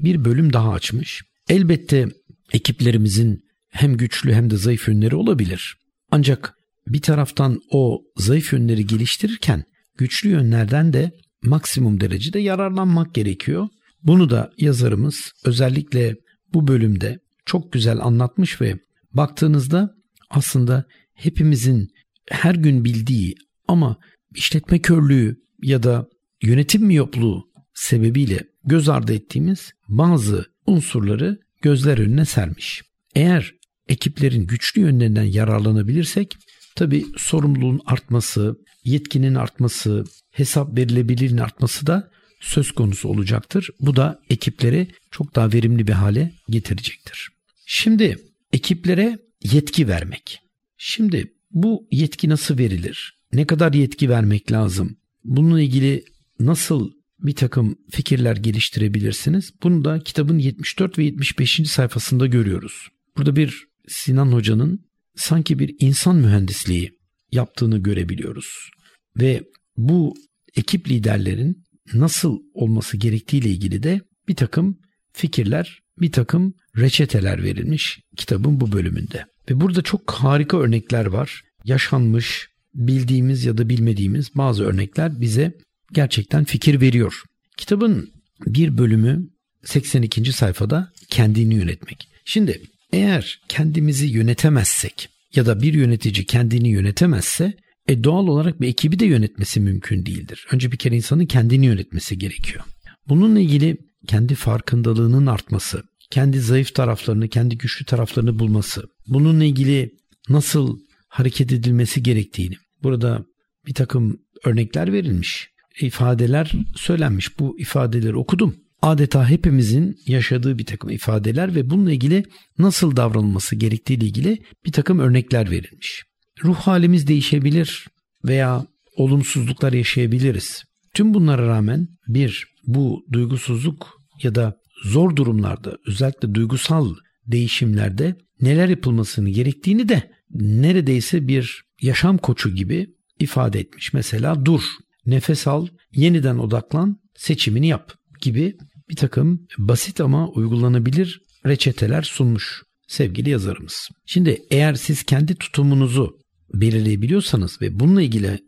bir 0.00 0.24
bölüm 0.24 0.52
daha 0.52 0.72
açmış. 0.72 1.22
Elbette 1.48 2.08
ekiplerimizin 2.52 3.44
hem 3.70 3.96
güçlü 3.96 4.32
hem 4.32 4.50
de 4.50 4.56
zayıf 4.56 4.88
yönleri 4.88 5.16
olabilir. 5.16 5.76
Ancak 6.10 6.54
bir 6.86 7.00
taraftan 7.02 7.60
o 7.70 8.02
zayıf 8.16 8.52
yönleri 8.52 8.86
geliştirirken 8.86 9.64
güçlü 9.98 10.28
yönlerden 10.28 10.92
de 10.92 11.12
maksimum 11.42 12.00
derecede 12.00 12.38
yararlanmak 12.38 13.14
gerekiyor. 13.14 13.68
Bunu 14.02 14.30
da 14.30 14.52
yazarımız 14.58 15.32
özellikle 15.44 16.16
bu 16.54 16.68
bölümde 16.68 17.18
çok 17.46 17.72
güzel 17.72 18.00
anlatmış 18.00 18.60
ve 18.60 18.78
baktığınızda 19.12 19.94
aslında 20.30 20.84
hepimizin 21.14 21.88
her 22.30 22.54
gün 22.54 22.84
bildiği 22.84 23.34
ama 23.68 23.96
işletme 24.34 24.78
körlüğü 24.78 25.36
ya 25.62 25.82
da 25.82 26.08
yönetim 26.42 26.84
miyopluğu 26.84 27.48
sebebiyle 27.74 28.38
göz 28.64 28.88
ardı 28.88 29.14
ettiğimiz 29.14 29.72
bazı 29.88 30.44
unsurları 30.66 31.38
gözler 31.62 31.98
önüne 31.98 32.24
sermiş. 32.24 32.82
Eğer 33.14 33.54
ekiplerin 33.88 34.46
güçlü 34.46 34.80
yönlerinden 34.80 35.22
yararlanabilirsek 35.22 36.36
tabi 36.76 37.06
sorumluluğun 37.16 37.80
artması, 37.86 38.56
yetkinin 38.88 39.34
artması, 39.34 40.04
hesap 40.30 40.78
verilebilirliğin 40.78 41.38
artması 41.38 41.86
da 41.86 42.10
söz 42.40 42.72
konusu 42.72 43.08
olacaktır. 43.08 43.70
Bu 43.80 43.96
da 43.96 44.20
ekipleri 44.30 44.88
çok 45.10 45.34
daha 45.34 45.52
verimli 45.52 45.86
bir 45.86 45.92
hale 45.92 46.32
getirecektir. 46.48 47.28
Şimdi 47.66 48.18
ekiplere 48.52 49.18
yetki 49.42 49.88
vermek. 49.88 50.40
Şimdi 50.76 51.32
bu 51.50 51.88
yetki 51.90 52.28
nasıl 52.28 52.58
verilir? 52.58 53.18
Ne 53.32 53.46
kadar 53.46 53.72
yetki 53.72 54.10
vermek 54.10 54.52
lazım? 54.52 54.96
Bununla 55.24 55.60
ilgili 55.60 56.04
nasıl 56.40 56.90
bir 57.20 57.34
takım 57.34 57.78
fikirler 57.90 58.36
geliştirebilirsiniz? 58.36 59.52
Bunu 59.62 59.84
da 59.84 60.00
kitabın 60.00 60.38
74 60.38 60.98
ve 60.98 61.04
75. 61.04 61.60
sayfasında 61.66 62.26
görüyoruz. 62.26 62.88
Burada 63.16 63.36
bir 63.36 63.64
Sinan 63.88 64.32
Hoca'nın 64.32 64.88
sanki 65.16 65.58
bir 65.58 65.76
insan 65.78 66.16
mühendisliği 66.16 66.98
yaptığını 67.32 67.78
görebiliyoruz. 67.78 68.70
Ve 69.20 69.42
bu 69.76 70.14
ekip 70.56 70.88
liderlerin 70.88 71.64
nasıl 71.94 72.38
olması 72.54 72.96
gerektiğiyle 72.96 73.48
ilgili 73.48 73.82
de 73.82 74.00
bir 74.28 74.36
takım 74.36 74.78
fikirler, 75.12 75.80
bir 76.00 76.12
takım 76.12 76.54
reçeteler 76.76 77.42
verilmiş 77.42 78.00
kitabın 78.16 78.60
bu 78.60 78.72
bölümünde. 78.72 79.24
Ve 79.50 79.60
burada 79.60 79.82
çok 79.82 80.10
harika 80.10 80.58
örnekler 80.58 81.06
var. 81.06 81.42
Yaşanmış, 81.64 82.48
bildiğimiz 82.74 83.44
ya 83.44 83.58
da 83.58 83.68
bilmediğimiz 83.68 84.34
bazı 84.34 84.64
örnekler 84.64 85.20
bize 85.20 85.52
gerçekten 85.92 86.44
fikir 86.44 86.80
veriyor. 86.80 87.22
Kitabın 87.56 88.12
bir 88.46 88.78
bölümü 88.78 89.28
82. 89.64 90.32
sayfada 90.32 90.92
kendini 91.08 91.54
yönetmek. 91.54 92.08
Şimdi 92.24 92.62
eğer 92.92 93.40
kendimizi 93.48 94.06
yönetemezsek 94.06 95.08
ya 95.34 95.46
da 95.46 95.62
bir 95.62 95.74
yönetici 95.74 96.26
kendini 96.26 96.68
yönetemezse 96.68 97.52
e 97.88 98.04
doğal 98.04 98.26
olarak 98.26 98.60
bir 98.60 98.68
ekibi 98.68 98.98
de 98.98 99.06
yönetmesi 99.06 99.60
mümkün 99.60 100.06
değildir. 100.06 100.46
Önce 100.52 100.72
bir 100.72 100.76
kere 100.76 100.96
insanın 100.96 101.26
kendini 101.26 101.66
yönetmesi 101.66 102.18
gerekiyor. 102.18 102.64
Bununla 103.08 103.40
ilgili 103.40 103.76
kendi 104.06 104.34
farkındalığının 104.34 105.26
artması, 105.26 105.82
kendi 106.10 106.40
zayıf 106.40 106.74
taraflarını, 106.74 107.28
kendi 107.28 107.58
güçlü 107.58 107.84
taraflarını 107.84 108.38
bulması, 108.38 108.82
bununla 109.06 109.44
ilgili 109.44 109.90
nasıl 110.28 110.78
hareket 111.08 111.52
edilmesi 111.52 112.02
gerektiğini. 112.02 112.54
Burada 112.82 113.24
bir 113.66 113.74
takım 113.74 114.18
örnekler 114.44 114.92
verilmiş, 114.92 115.48
ifadeler 115.80 116.52
söylenmiş. 116.76 117.38
Bu 117.38 117.60
ifadeleri 117.60 118.16
okudum. 118.16 118.56
Adeta 118.82 119.28
hepimizin 119.28 119.96
yaşadığı 120.06 120.58
bir 120.58 120.66
takım 120.66 120.90
ifadeler 120.90 121.54
ve 121.54 121.70
bununla 121.70 121.92
ilgili 121.92 122.24
nasıl 122.58 122.96
davranılması 122.96 123.56
gerektiği 123.56 123.94
ile 123.94 124.04
ilgili 124.04 124.38
bir 124.66 124.72
takım 124.72 124.98
örnekler 124.98 125.50
verilmiş. 125.50 126.04
Ruh 126.44 126.56
halimiz 126.56 127.06
değişebilir 127.06 127.86
veya 128.24 128.66
olumsuzluklar 128.96 129.72
yaşayabiliriz. 129.72 130.64
Tüm 130.94 131.14
bunlara 131.14 131.46
rağmen 131.46 131.88
bir, 132.08 132.46
bu 132.66 133.06
duygusuzluk 133.12 134.02
ya 134.22 134.34
da 134.34 134.56
zor 134.84 135.16
durumlarda 135.16 135.78
özellikle 135.86 136.34
duygusal 136.34 136.94
değişimlerde 137.26 138.16
neler 138.40 138.68
yapılmasını 138.68 139.30
gerektiğini 139.30 139.88
de 139.88 140.10
neredeyse 140.34 141.28
bir 141.28 141.62
yaşam 141.82 142.18
koçu 142.18 142.54
gibi 142.54 142.86
ifade 143.20 143.60
etmiş. 143.60 143.92
Mesela 143.92 144.44
dur, 144.44 144.62
nefes 145.06 145.46
al, 145.46 145.66
yeniden 145.92 146.38
odaklan, 146.38 147.00
seçimini 147.16 147.66
yap 147.66 147.92
gibi 148.20 148.56
bir 148.90 148.96
takım 148.96 149.46
basit 149.58 150.00
ama 150.00 150.28
uygulanabilir 150.28 151.20
reçeteler 151.46 152.02
sunmuş 152.02 152.62
sevgili 152.88 153.30
yazarımız. 153.30 153.88
Şimdi 154.06 154.42
eğer 154.50 154.74
siz 154.74 155.02
kendi 155.02 155.34
tutumunuzu 155.34 156.18
belirleyebiliyorsanız 156.54 157.62
ve 157.62 157.80
bununla 157.80 158.02
ilgili 158.02 158.38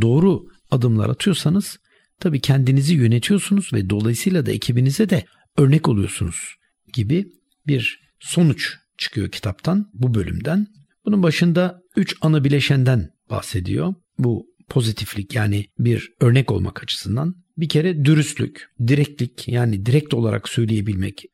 doğru 0.00 0.46
adımlar 0.70 1.08
atıyorsanız 1.08 1.78
tabii 2.20 2.40
kendinizi 2.40 2.94
yönetiyorsunuz 2.94 3.72
ve 3.72 3.90
dolayısıyla 3.90 4.46
da 4.46 4.50
ekibinize 4.50 5.10
de 5.10 5.24
örnek 5.56 5.88
oluyorsunuz 5.88 6.54
gibi 6.92 7.26
bir 7.66 8.00
sonuç 8.20 8.74
çıkıyor 8.98 9.30
kitaptan 9.30 9.90
bu 9.94 10.14
bölümden. 10.14 10.66
Bunun 11.04 11.22
başında 11.22 11.80
3 11.96 12.16
ana 12.20 12.44
bileşenden 12.44 13.10
bahsediyor. 13.30 13.94
Bu 14.18 14.46
pozitiflik 14.68 15.34
yani 15.34 15.66
bir 15.78 16.12
örnek 16.20 16.52
olmak 16.52 16.82
açısından. 16.82 17.34
Bir 17.56 17.68
kere 17.68 18.04
dürüstlük, 18.04 18.68
direktlik 18.86 19.48
yani 19.48 19.86
direkt 19.86 20.14
olarak 20.14 20.48
söyleyebilmek, 20.48 21.24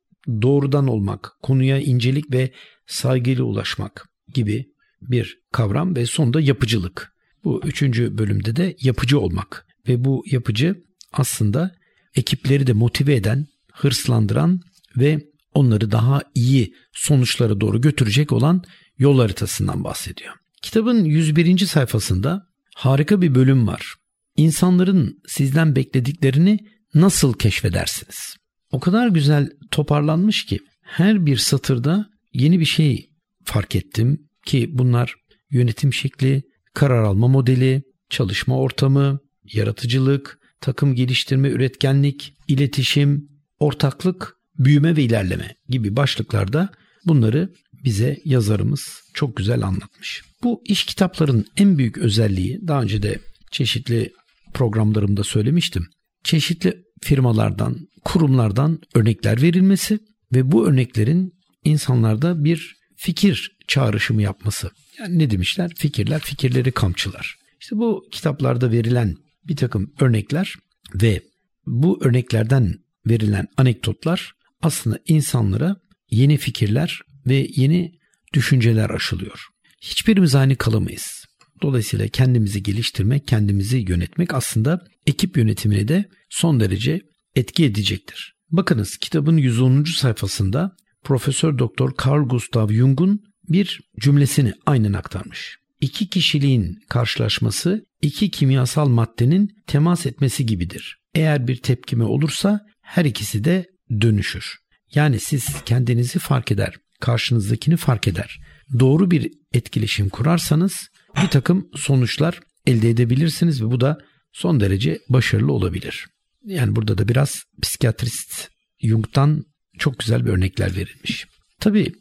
doğrudan 0.42 0.86
olmak, 0.86 1.32
konuya 1.42 1.78
incelik 1.80 2.32
ve 2.32 2.52
saygıyla 2.86 3.44
ulaşmak 3.44 4.08
gibi 4.34 4.71
bir 5.10 5.38
kavram 5.52 5.96
ve 5.96 6.06
sonunda 6.06 6.40
yapıcılık. 6.40 7.12
Bu 7.44 7.60
üçüncü 7.64 8.18
bölümde 8.18 8.56
de 8.56 8.76
yapıcı 8.80 9.20
olmak 9.20 9.66
ve 9.88 10.04
bu 10.04 10.24
yapıcı 10.30 10.84
aslında 11.12 11.74
ekipleri 12.14 12.66
de 12.66 12.72
motive 12.72 13.14
eden, 13.14 13.46
hırslandıran 13.72 14.60
ve 14.96 15.18
onları 15.54 15.90
daha 15.90 16.22
iyi 16.34 16.74
sonuçlara 16.92 17.60
doğru 17.60 17.80
götürecek 17.80 18.32
olan 18.32 18.62
yol 18.98 19.18
haritasından 19.18 19.84
bahsediyor. 19.84 20.34
Kitabın 20.62 21.04
101. 21.04 21.58
sayfasında 21.58 22.46
harika 22.74 23.22
bir 23.22 23.34
bölüm 23.34 23.66
var. 23.66 23.94
İnsanların 24.36 25.20
sizden 25.26 25.76
beklediklerini 25.76 26.58
nasıl 26.94 27.34
keşfedersiniz? 27.34 28.36
O 28.70 28.80
kadar 28.80 29.08
güzel 29.08 29.50
toparlanmış 29.70 30.46
ki 30.46 30.58
her 30.82 31.26
bir 31.26 31.36
satırda 31.36 32.06
yeni 32.32 32.60
bir 32.60 32.64
şey 32.64 33.10
fark 33.44 33.76
ettim 33.76 34.28
ki 34.46 34.70
bunlar 34.72 35.14
yönetim 35.50 35.92
şekli, 35.92 36.42
karar 36.74 37.02
alma 37.02 37.28
modeli, 37.28 37.82
çalışma 38.10 38.58
ortamı, 38.58 39.18
yaratıcılık, 39.44 40.38
takım 40.60 40.94
geliştirme, 40.94 41.48
üretkenlik, 41.48 42.34
iletişim, 42.48 43.28
ortaklık, 43.58 44.36
büyüme 44.58 44.96
ve 44.96 45.02
ilerleme 45.02 45.56
gibi 45.68 45.96
başlıklarda 45.96 46.68
bunları 47.06 47.52
bize 47.84 48.18
yazarımız 48.24 49.02
çok 49.14 49.36
güzel 49.36 49.62
anlatmış. 49.62 50.22
Bu 50.42 50.62
iş 50.64 50.84
kitaplarının 50.84 51.46
en 51.56 51.78
büyük 51.78 51.98
özelliği 51.98 52.60
daha 52.66 52.82
önce 52.82 53.02
de 53.02 53.18
çeşitli 53.50 54.12
programlarımda 54.54 55.24
söylemiştim. 55.24 55.86
Çeşitli 56.24 56.82
firmalardan, 57.02 57.76
kurumlardan 58.04 58.78
örnekler 58.94 59.42
verilmesi 59.42 59.98
ve 60.34 60.52
bu 60.52 60.68
örneklerin 60.68 61.32
insanlarda 61.64 62.44
bir 62.44 62.76
fikir 63.02 63.56
çağrışımı 63.68 64.22
yapması. 64.22 64.70
Yani 64.98 65.18
ne 65.18 65.30
demişler? 65.30 65.72
Fikirler 65.76 66.20
fikirleri 66.20 66.72
kamçılar. 66.72 67.36
İşte 67.60 67.76
bu 67.76 68.04
kitaplarda 68.10 68.72
verilen 68.72 69.16
bir 69.44 69.56
takım 69.56 69.92
örnekler 70.00 70.54
ve 70.94 71.20
bu 71.66 72.04
örneklerden 72.04 72.74
verilen 73.06 73.46
anekdotlar 73.56 74.32
aslında 74.62 74.98
insanlara 75.06 75.76
yeni 76.10 76.36
fikirler 76.36 77.00
ve 77.26 77.46
yeni 77.56 77.92
düşünceler 78.34 78.90
aşılıyor. 78.90 79.46
Hiçbirimiz 79.80 80.34
aynı 80.34 80.56
kalamayız. 80.56 81.24
Dolayısıyla 81.62 82.08
kendimizi 82.08 82.62
geliştirmek, 82.62 83.28
kendimizi 83.28 83.84
yönetmek 83.88 84.34
aslında 84.34 84.84
ekip 85.06 85.36
yönetimini 85.36 85.88
de 85.88 86.08
son 86.30 86.60
derece 86.60 87.00
etki 87.34 87.64
edecektir. 87.64 88.34
Bakınız 88.50 88.96
kitabın 88.96 89.36
110. 89.36 89.84
sayfasında 89.84 90.76
Profesör 91.04 91.58
Doktor 91.58 91.92
Carl 92.06 92.28
Gustav 92.28 92.68
Jung'un 92.68 93.22
bir 93.48 93.80
cümlesini 94.00 94.52
aynen 94.66 94.92
aktarmış. 94.92 95.56
İki 95.80 96.08
kişiliğin 96.08 96.78
karşılaşması 96.88 97.84
iki 98.02 98.30
kimyasal 98.30 98.88
maddenin 98.88 99.50
temas 99.66 100.06
etmesi 100.06 100.46
gibidir. 100.46 100.98
Eğer 101.14 101.46
bir 101.46 101.56
tepkime 101.56 102.04
olursa 102.04 102.60
her 102.82 103.04
ikisi 103.04 103.44
de 103.44 103.66
dönüşür. 104.00 104.58
Yani 104.94 105.20
siz 105.20 105.46
kendinizi 105.64 106.18
fark 106.18 106.52
eder, 106.52 106.74
karşınızdakini 107.00 107.76
fark 107.76 108.08
eder. 108.08 108.40
Doğru 108.78 109.10
bir 109.10 109.32
etkileşim 109.52 110.08
kurarsanız 110.08 110.88
bir 111.22 111.28
takım 111.28 111.68
sonuçlar 111.74 112.40
elde 112.66 112.90
edebilirsiniz 112.90 113.62
ve 113.62 113.66
bu 113.70 113.80
da 113.80 113.98
son 114.32 114.60
derece 114.60 114.98
başarılı 115.08 115.52
olabilir. 115.52 116.06
Yani 116.44 116.76
burada 116.76 116.98
da 116.98 117.08
biraz 117.08 117.42
psikiyatrist 117.62 118.48
Jung'dan 118.82 119.44
çok 119.78 119.98
güzel 119.98 120.26
bir 120.26 120.30
örnekler 120.30 120.76
verilmiş. 120.76 121.26
Tabii 121.60 121.92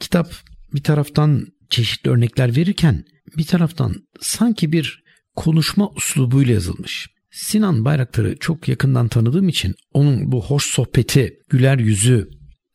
kitap 0.00 0.32
bir 0.74 0.82
taraftan 0.82 1.46
çeşitli 1.70 2.10
örnekler 2.10 2.56
verirken 2.56 3.04
bir 3.36 3.44
taraftan 3.44 3.94
sanki 4.20 4.72
bir 4.72 5.02
konuşma 5.36 5.90
uslubuyla 5.90 6.54
yazılmış. 6.54 7.08
Sinan 7.30 7.84
Bayraktar'ı 7.84 8.36
çok 8.38 8.68
yakından 8.68 9.08
tanıdığım 9.08 9.48
için 9.48 9.74
onun 9.92 10.32
bu 10.32 10.44
hoş 10.44 10.64
sohbeti, 10.64 11.38
güler 11.48 11.78
yüzü, 11.78 12.28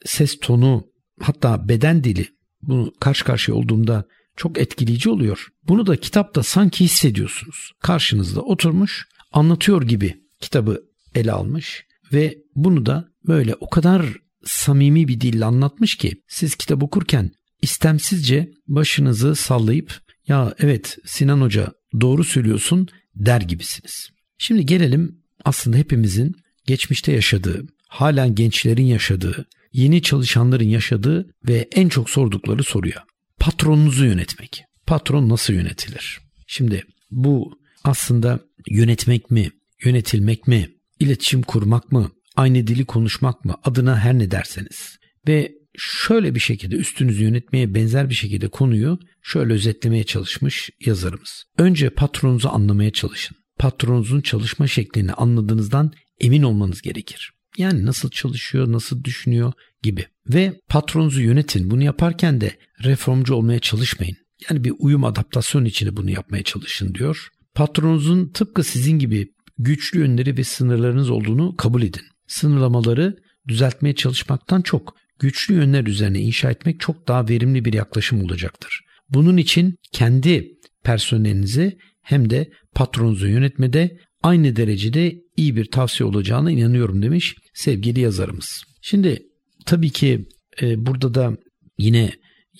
ses 0.06 0.40
tonu 0.40 0.86
hatta 1.22 1.70
beden 1.70 2.04
dili 2.04 2.28
bunu 2.62 2.94
karşı 3.00 3.26
karşıya 3.26 3.58
olduğumda 3.58 4.06
çok 4.36 4.60
etkileyici 4.60 5.10
oluyor. 5.10 5.48
Bunu 5.64 5.88
da 5.88 5.96
kitapta 5.96 6.44
sanki 6.44 6.84
hissediyorsunuz. 6.84 7.72
Karşınızda 7.82 8.42
oturmuş 8.42 9.06
anlatıyor 9.32 9.82
gibi 9.82 10.16
kitabı 10.42 10.82
ele 11.16 11.32
almış 11.32 11.86
ve 12.14 12.38
bunu 12.56 12.86
da 12.86 13.08
böyle 13.28 13.56
o 13.56 13.70
kadar 13.70 14.06
samimi 14.46 15.08
bir 15.08 15.22
dille 15.22 15.46
anlatmış 15.46 15.96
ki 15.96 16.22
siz 16.28 16.56
kitap 16.56 16.84
okurken 16.84 17.32
istemsizce 17.62 18.52
başınızı 18.68 19.36
sallayıp 19.36 20.00
ya 20.28 20.56
evet 20.60 20.98
Sinan 21.06 21.42
Hoca 21.42 21.74
doğru 22.02 22.24
söylüyorsun 22.24 22.88
der 23.16 23.42
gibisiniz. 23.42 24.10
Şimdi 24.38 24.66
gelelim 24.66 25.22
aslında 25.46 25.78
hepimizin 25.78 26.36
geçmişte 26.68 27.12
yaşadığı, 27.12 27.66
halen 27.88 28.36
gençlerin 28.36 28.86
yaşadığı, 28.86 29.46
yeni 29.74 30.02
çalışanların 30.02 30.70
yaşadığı 30.70 31.30
ve 31.48 31.68
en 31.72 31.90
çok 31.90 32.10
sordukları 32.10 32.64
soruya. 32.64 33.04
Patronunuzu 33.40 34.06
yönetmek. 34.06 34.64
Patron 34.88 35.30
nasıl 35.30 35.54
yönetilir? 35.54 36.20
Şimdi 36.48 36.84
bu 37.12 37.60
aslında 37.84 38.40
yönetmek 38.70 39.32
mi, 39.32 39.52
yönetilmek 39.86 40.48
mi, 40.48 40.70
iletişim 41.00 41.42
kurmak 41.42 41.92
mı, 41.92 42.12
aynı 42.36 42.68
dili 42.68 42.86
konuşmak 42.86 43.46
mı 43.46 43.56
adına 43.64 44.00
her 44.00 44.20
ne 44.20 44.32
derseniz. 44.32 44.98
Ve 45.28 45.52
şöyle 45.78 46.36
bir 46.36 46.40
şekilde 46.40 46.76
üstünüzü 46.76 47.24
yönetmeye 47.24 47.74
benzer 47.74 48.10
bir 48.10 48.16
şekilde 48.16 48.48
konuyu 48.48 49.00
şöyle 49.22 49.54
özetlemeye 49.54 50.04
çalışmış 50.04 50.70
yazarımız. 50.86 51.44
Önce 51.58 51.90
patronunuzu 51.90 52.50
anlamaya 52.50 52.92
çalışın. 52.92 53.38
Patronunuzun 53.60 54.22
çalışma 54.22 54.68
şeklini 54.68 55.14
anladığınızdan 55.14 55.94
emin 56.20 56.44
olmanız 56.44 56.82
gerekir. 56.82 57.32
Yani 57.58 57.86
nasıl 57.86 58.10
çalışıyor, 58.10 58.72
nasıl 58.72 59.04
düşünüyor 59.04 59.54
gibi. 59.84 60.06
Ve 60.30 60.62
patronunuzu 60.70 61.22
yönetin. 61.22 61.72
Bunu 61.72 61.84
yaparken 61.84 62.42
de 62.42 62.58
reformcu 62.84 63.36
olmaya 63.36 63.60
çalışmayın. 63.60 64.18
Yani 64.50 64.64
bir 64.64 64.74
uyum 64.80 65.04
adaptasyon 65.04 65.66
içinde 65.66 65.98
bunu 65.98 66.12
yapmaya 66.12 66.44
çalışın 66.44 66.94
diyor. 66.94 67.28
Patronunuzun 67.56 68.30
tıpkı 68.30 68.64
sizin 68.64 69.00
gibi 69.00 69.28
güçlü 69.58 70.00
yönleri 70.00 70.38
ve 70.38 70.44
sınırlarınız 70.44 71.10
olduğunu 71.10 71.56
kabul 71.56 71.82
edin. 71.82 72.02
Sınırlamaları 72.28 73.18
düzeltmeye 73.48 73.96
çalışmaktan 73.96 74.62
çok 74.62 74.96
güçlü 75.20 75.56
yönler 75.56 75.86
üzerine 75.86 76.20
inşa 76.20 76.52
etmek 76.52 76.80
çok 76.80 77.08
daha 77.08 77.30
verimli 77.30 77.66
bir 77.66 77.74
yaklaşım 77.74 78.24
olacaktır. 78.24 78.82
Bunun 79.10 79.38
için 79.38 79.76
kendi 79.92 80.52
personelinizi 80.84 81.78
hem 82.02 82.30
de 82.30 82.50
patronunuzu 82.74 83.28
yönetmede 83.28 83.98
aynı 84.24 84.56
derecede 84.56 85.16
iyi 85.38 85.56
bir 85.56 85.66
tavsiye 85.66 86.08
olacağına 86.10 86.52
inanıyorum 86.52 87.02
demiş 87.02 87.36
sevgili 87.54 88.00
yazarımız. 88.00 88.64
Şimdi 88.82 89.24
tabii 89.66 89.90
ki 89.90 90.26
e, 90.62 90.86
burada 90.86 91.14
da 91.14 91.38
yine 91.78 92.12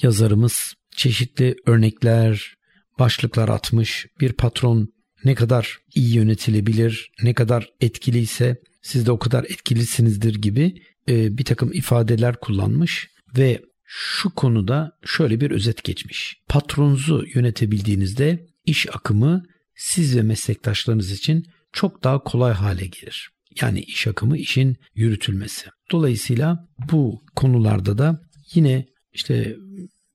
yazarımız 0.02 0.74
çeşitli 0.96 1.56
örnekler, 1.66 2.54
başlıklar 3.00 3.50
atmış. 3.50 4.06
Bir 4.20 4.34
patron 4.34 4.88
ne 5.24 5.36
kadar 5.36 5.78
iyi 5.96 6.16
yönetilebilir, 6.16 7.12
ne 7.24 7.34
kadar 7.34 7.70
etkiliyse 7.82 8.58
siz 8.86 9.06
de 9.06 9.12
o 9.12 9.20
kadar 9.20 9.44
etkilisinizdir 9.44 10.36
gibi 10.36 10.82
e, 11.10 11.38
bir 11.38 11.44
takım 11.44 11.74
ifadeler 11.74 12.36
kullanmış 12.40 13.08
ve 13.38 13.62
şu 13.84 14.30
konuda 14.30 14.92
şöyle 15.06 15.42
bir 15.42 15.52
özet 15.52 15.84
geçmiş. 15.84 16.38
Patronunuzu 16.48 17.26
yönetebildiğinizde 17.36 18.46
iş 18.66 18.96
akımı 18.96 19.44
siz 19.76 20.18
ve 20.18 20.22
meslektaşlarınız 20.22 21.12
için 21.12 21.46
çok 21.74 22.04
daha 22.04 22.24
kolay 22.24 22.54
hale 22.54 22.86
gelir. 22.86 23.30
Yani 23.62 23.80
iş 23.80 24.08
akımı 24.08 24.38
işin 24.38 24.78
yürütülmesi. 24.96 25.66
Dolayısıyla 25.92 26.68
bu 26.92 27.24
konularda 27.36 27.98
da 27.98 28.22
yine 28.54 28.86
işte 29.14 29.56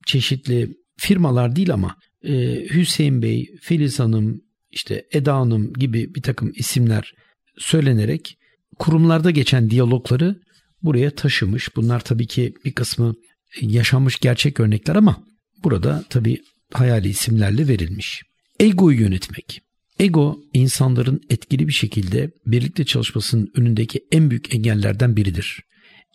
çeşitli 0.06 0.76
firmalar 0.98 1.56
değil 1.56 1.72
ama 1.72 1.96
e, 2.24 2.64
Hüseyin 2.74 3.22
Bey, 3.22 3.46
Filiz 3.60 4.00
Hanım, 4.00 4.40
işte 4.70 5.04
Eda 5.12 5.36
Hanım 5.36 5.72
gibi 5.72 6.14
bir 6.14 6.22
takım 6.22 6.52
isimler 6.54 7.14
söylenerek 7.58 8.36
kurumlarda 8.80 9.30
geçen 9.30 9.70
diyalogları 9.70 10.40
buraya 10.82 11.10
taşımış. 11.10 11.76
Bunlar 11.76 12.00
tabii 12.00 12.26
ki 12.26 12.54
bir 12.64 12.72
kısmı 12.72 13.14
yaşanmış 13.60 14.18
gerçek 14.18 14.60
örnekler 14.60 14.96
ama 14.96 15.24
burada 15.64 16.04
tabii 16.10 16.38
hayali 16.72 17.08
isimlerle 17.08 17.68
verilmiş. 17.68 18.22
Egoyu 18.60 19.00
yönetmek. 19.00 19.60
Ego 19.98 20.40
insanların 20.54 21.20
etkili 21.30 21.68
bir 21.68 21.72
şekilde 21.72 22.30
birlikte 22.46 22.84
çalışmasının 22.84 23.50
önündeki 23.54 24.00
en 24.12 24.30
büyük 24.30 24.54
engellerden 24.54 25.16
biridir. 25.16 25.60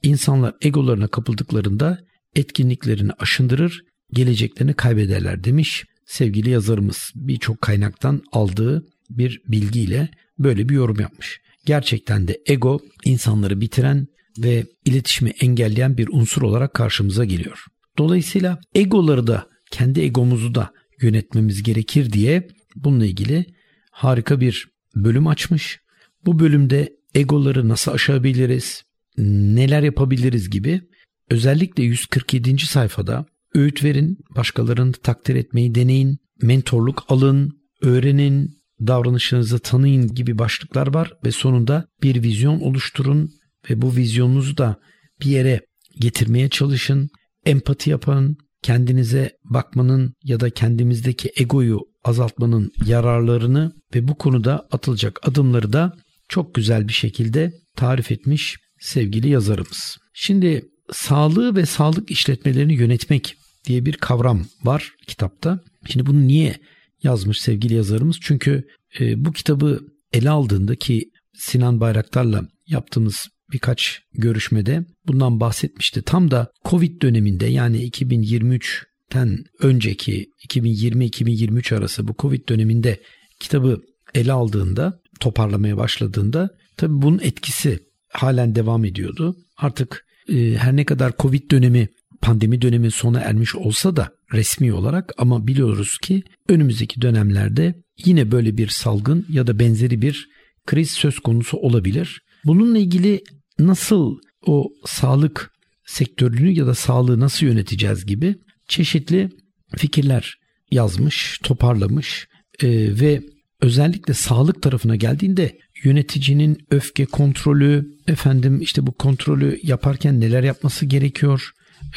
İnsanlar 0.04 0.54
egolarına 0.62 1.08
kapıldıklarında 1.08 2.00
etkinliklerini 2.36 3.12
aşındırır, 3.20 3.82
geleceklerini 4.14 4.74
kaybederler 4.74 5.44
demiş 5.44 5.84
sevgili 6.06 6.50
yazarımız. 6.50 7.12
Birçok 7.16 7.62
kaynaktan 7.62 8.22
aldığı 8.32 8.86
bir 9.10 9.42
bilgiyle 9.48 10.10
böyle 10.40 10.70
bir 10.70 10.76
yorum 10.76 11.00
yapmış. 11.00 11.40
Gerçekten 11.66 12.28
de 12.28 12.42
ego 12.46 12.80
insanları 13.06 13.62
bitiren 13.62 14.08
ve 14.38 14.66
iletişimi 14.86 15.30
engelleyen 15.30 15.98
bir 15.98 16.08
unsur 16.12 16.42
olarak 16.42 16.74
karşımıza 16.74 17.26
geliyor. 17.26 17.66
Dolayısıyla 17.98 18.60
egoları 18.76 19.28
da 19.28 19.48
kendi 19.72 20.02
egomuzu 20.02 20.56
da 20.56 20.72
yönetmemiz 21.02 21.64
gerekir 21.64 22.12
diye 22.12 22.48
bununla 22.76 23.06
ilgili 23.06 23.46
harika 23.92 24.40
bir 24.40 24.68
bölüm 24.96 25.28
açmış. 25.28 25.80
Bu 26.26 26.40
bölümde 26.40 26.94
egoları 27.14 27.70
nasıl 27.70 27.92
aşabiliriz, 27.92 28.84
neler 29.18 29.84
yapabiliriz 29.84 30.50
gibi 30.50 30.82
özellikle 31.30 31.84
147. 31.84 32.58
sayfada 32.58 33.26
öğüt 33.56 33.84
verin, 33.84 34.18
başkalarını 34.36 34.92
takdir 34.92 35.36
etmeyi 35.36 35.76
deneyin, 35.76 36.18
mentorluk 36.42 37.06
alın, 37.10 37.60
öğrenin, 37.82 38.58
davranışınızı 38.88 39.60
tanıyın 39.60 40.08
gibi 40.08 40.38
başlıklar 40.38 40.94
var 40.94 41.14
ve 41.26 41.32
sonunda 41.32 41.86
bir 42.04 42.24
vizyon 42.24 42.60
oluşturun 42.60 43.32
ve 43.70 43.82
bu 43.82 43.96
vizyonunuzu 43.96 44.58
da 44.58 44.76
bir 45.22 45.26
yere 45.26 45.62
getirmeye 46.00 46.50
çalışın. 46.50 47.10
Empati 47.46 47.90
yapın, 47.90 48.38
kendinize 48.62 49.32
bakmanın 49.44 50.14
ya 50.24 50.40
da 50.40 50.50
kendimizdeki 50.50 51.32
egoyu 51.36 51.80
azaltmanın 52.04 52.72
yararlarını 52.86 53.72
ve 53.96 54.08
bu 54.08 54.16
konuda 54.16 54.68
atılacak 54.72 55.20
adımları 55.28 55.74
da 55.74 55.94
çok 56.30 56.56
güzel 56.56 56.88
bir 56.88 56.94
şekilde 56.94 57.52
tarif 57.76 58.12
etmiş 58.12 58.56
sevgili 58.80 59.30
yazarımız. 59.30 59.98
Şimdi 60.14 60.66
sağlığı 60.92 61.56
ve 61.56 61.66
sağlık 61.66 62.12
işletmelerini 62.12 62.74
yönetmek 62.74 63.36
diye 63.66 63.86
bir 63.86 63.94
kavram 63.94 64.46
var 64.64 64.92
kitapta. 65.08 65.60
Şimdi 65.86 66.06
bunu 66.06 66.28
niye 66.28 66.56
yazmış 67.04 67.42
sevgili 67.42 67.74
yazarımız? 67.74 68.18
Çünkü 68.22 68.64
e, 69.00 69.26
bu 69.26 69.32
kitabı 69.32 69.80
ele 70.14 70.30
aldığında 70.30 70.76
ki 70.76 71.10
Sinan 71.34 71.80
Bayraktar'la 71.80 72.48
yaptığımız 72.68 73.28
birkaç 73.54 74.02
görüşmede 74.14 74.86
bundan 75.08 75.40
bahsetmişti. 75.40 76.02
Tam 76.02 76.32
da 76.32 76.52
Covid 76.66 77.02
döneminde 77.02 77.46
yani 77.46 77.90
2023'ten 77.90 79.38
önceki 79.60 80.26
2020-2023 80.50 81.76
arası 81.76 82.08
bu 82.08 82.16
Covid 82.20 82.50
döneminde 82.50 83.02
kitabı 83.40 83.82
ele 84.14 84.32
aldığında 84.32 85.00
toparlamaya 85.20 85.78
başladığında 85.78 86.50
tabii 86.78 87.02
bunun 87.02 87.20
etkisi 87.20 87.80
halen 88.10 88.56
devam 88.56 88.86
ediyordu. 88.86 89.36
Artık 89.58 90.06
e, 90.30 90.56
her 90.56 90.76
ne 90.76 90.86
kadar 90.86 91.14
Covid 91.20 91.52
dönemi 91.52 91.88
pandemi 92.22 92.62
dönemi 92.62 92.92
sona 92.92 93.20
ermiş 93.20 93.56
olsa 93.56 93.96
da 93.96 94.15
resmi 94.34 94.74
olarak 94.74 95.14
ama 95.18 95.48
biliyoruz 95.48 95.98
ki 96.02 96.24
önümüzdeki 96.50 97.02
dönemlerde 97.02 97.76
yine 98.06 98.32
böyle 98.32 98.58
bir 98.58 98.68
salgın 98.68 99.26
ya 99.30 99.48
da 99.48 99.60
benzeri 99.60 100.02
bir 100.02 100.28
kriz 100.66 100.92
söz 100.92 101.20
konusu 101.20 101.58
olabilir. 101.58 102.22
Bununla 102.46 102.78
ilgili 102.78 103.24
nasıl 103.60 104.18
o 104.48 104.70
sağlık 104.86 105.52
sektörünü 105.86 106.52
ya 106.52 106.68
da 106.68 106.76
sağlığı 106.76 107.20
nasıl 107.20 107.46
yöneteceğiz 107.46 108.06
gibi 108.06 108.36
çeşitli 108.68 109.30
fikirler 109.78 110.36
yazmış, 110.72 111.40
toparlamış 111.44 112.28
e, 112.64 112.68
ve 113.00 113.22
özellikle 113.62 114.14
sağlık 114.14 114.62
tarafına 114.62 114.96
geldiğinde 114.96 115.58
yöneticinin 115.84 116.58
öfke 116.72 117.06
kontrolü, 117.06 117.86
efendim 118.08 118.62
işte 118.62 118.88
bu 118.88 118.92
kontrolü 118.92 119.60
yaparken 119.64 120.22
neler 120.22 120.44
yapması 120.44 120.86
gerekiyor, 120.86 121.52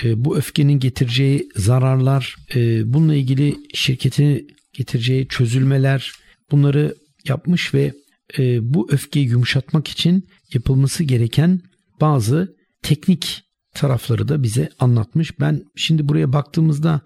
e, 0.04 0.24
bu 0.24 0.36
öfkenin 0.36 0.78
getireceği 0.78 1.48
zararlar, 1.56 2.36
e, 2.54 2.92
bununla 2.92 3.14
ilgili 3.14 3.56
şirketi 3.74 4.46
getireceği 4.72 5.28
çözülmeler 5.28 6.12
bunları 6.50 6.94
yapmış 7.28 7.74
ve 7.74 7.92
e, 8.38 8.74
bu 8.74 8.88
öfkeyi 8.92 9.28
yumuşatmak 9.28 9.88
için 9.88 10.24
yapılması 10.54 11.04
gereken 11.04 11.60
bazı 12.00 12.56
teknik 12.82 13.42
tarafları 13.74 14.28
da 14.28 14.42
bize 14.42 14.68
anlatmış. 14.78 15.40
Ben 15.40 15.62
şimdi 15.76 16.08
buraya 16.08 16.32
baktığımızda 16.32 17.00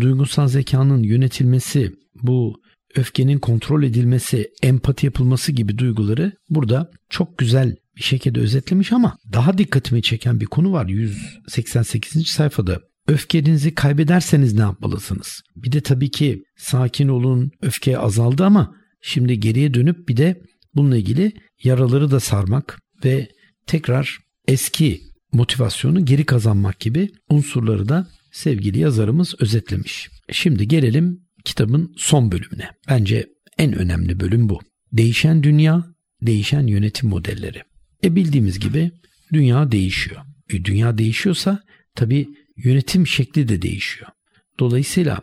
duygusal 0.00 0.48
zekanın 0.48 1.02
yönetilmesi, 1.02 1.92
bu 2.22 2.60
öfkenin 2.96 3.38
kontrol 3.38 3.82
edilmesi, 3.82 4.50
empati 4.62 5.06
yapılması 5.06 5.52
gibi 5.52 5.78
duyguları 5.78 6.32
burada 6.50 6.90
çok 7.10 7.38
güzel 7.38 7.76
bir 7.96 8.02
şekilde 8.02 8.40
özetlemiş 8.40 8.92
ama 8.92 9.16
daha 9.32 9.58
dikkatimi 9.58 10.02
çeken 10.02 10.40
bir 10.40 10.46
konu 10.46 10.72
var 10.72 10.86
188. 10.86 12.26
sayfada. 12.26 12.80
Öfkenizi 13.08 13.74
kaybederseniz 13.74 14.54
ne 14.54 14.60
yapmalısınız? 14.60 15.42
Bir 15.56 15.72
de 15.72 15.80
tabii 15.80 16.10
ki 16.10 16.42
sakin 16.56 17.08
olun, 17.08 17.50
öfke 17.62 17.98
azaldı 17.98 18.44
ama 18.44 18.74
şimdi 19.02 19.40
geriye 19.40 19.74
dönüp 19.74 20.08
bir 20.08 20.16
de 20.16 20.42
bununla 20.74 20.96
ilgili 20.96 21.32
yaraları 21.62 22.10
da 22.10 22.20
sarmak 22.20 22.80
ve 23.04 23.28
tekrar 23.66 24.18
eski 24.48 25.00
motivasyonu 25.32 26.04
geri 26.04 26.24
kazanmak 26.24 26.80
gibi 26.80 27.08
unsurları 27.28 27.88
da 27.88 28.08
sevgili 28.32 28.78
yazarımız 28.78 29.34
özetlemiş. 29.40 30.10
Şimdi 30.32 30.68
gelelim 30.68 31.20
kitabın 31.44 31.94
son 31.96 32.32
bölümüne. 32.32 32.70
Bence 32.88 33.26
en 33.58 33.72
önemli 33.72 34.20
bölüm 34.20 34.48
bu. 34.48 34.60
Değişen 34.92 35.42
dünya, 35.42 35.84
değişen 36.22 36.66
yönetim 36.66 37.08
modelleri. 37.08 37.62
E 38.04 38.16
bildiğimiz 38.16 38.58
gibi 38.58 38.90
dünya 39.32 39.72
değişiyor. 39.72 40.20
E 40.50 40.64
dünya 40.64 40.98
değişiyorsa 40.98 41.62
tabii 41.94 42.28
yönetim 42.56 43.06
şekli 43.06 43.48
de 43.48 43.62
değişiyor. 43.62 44.10
Dolayısıyla 44.58 45.20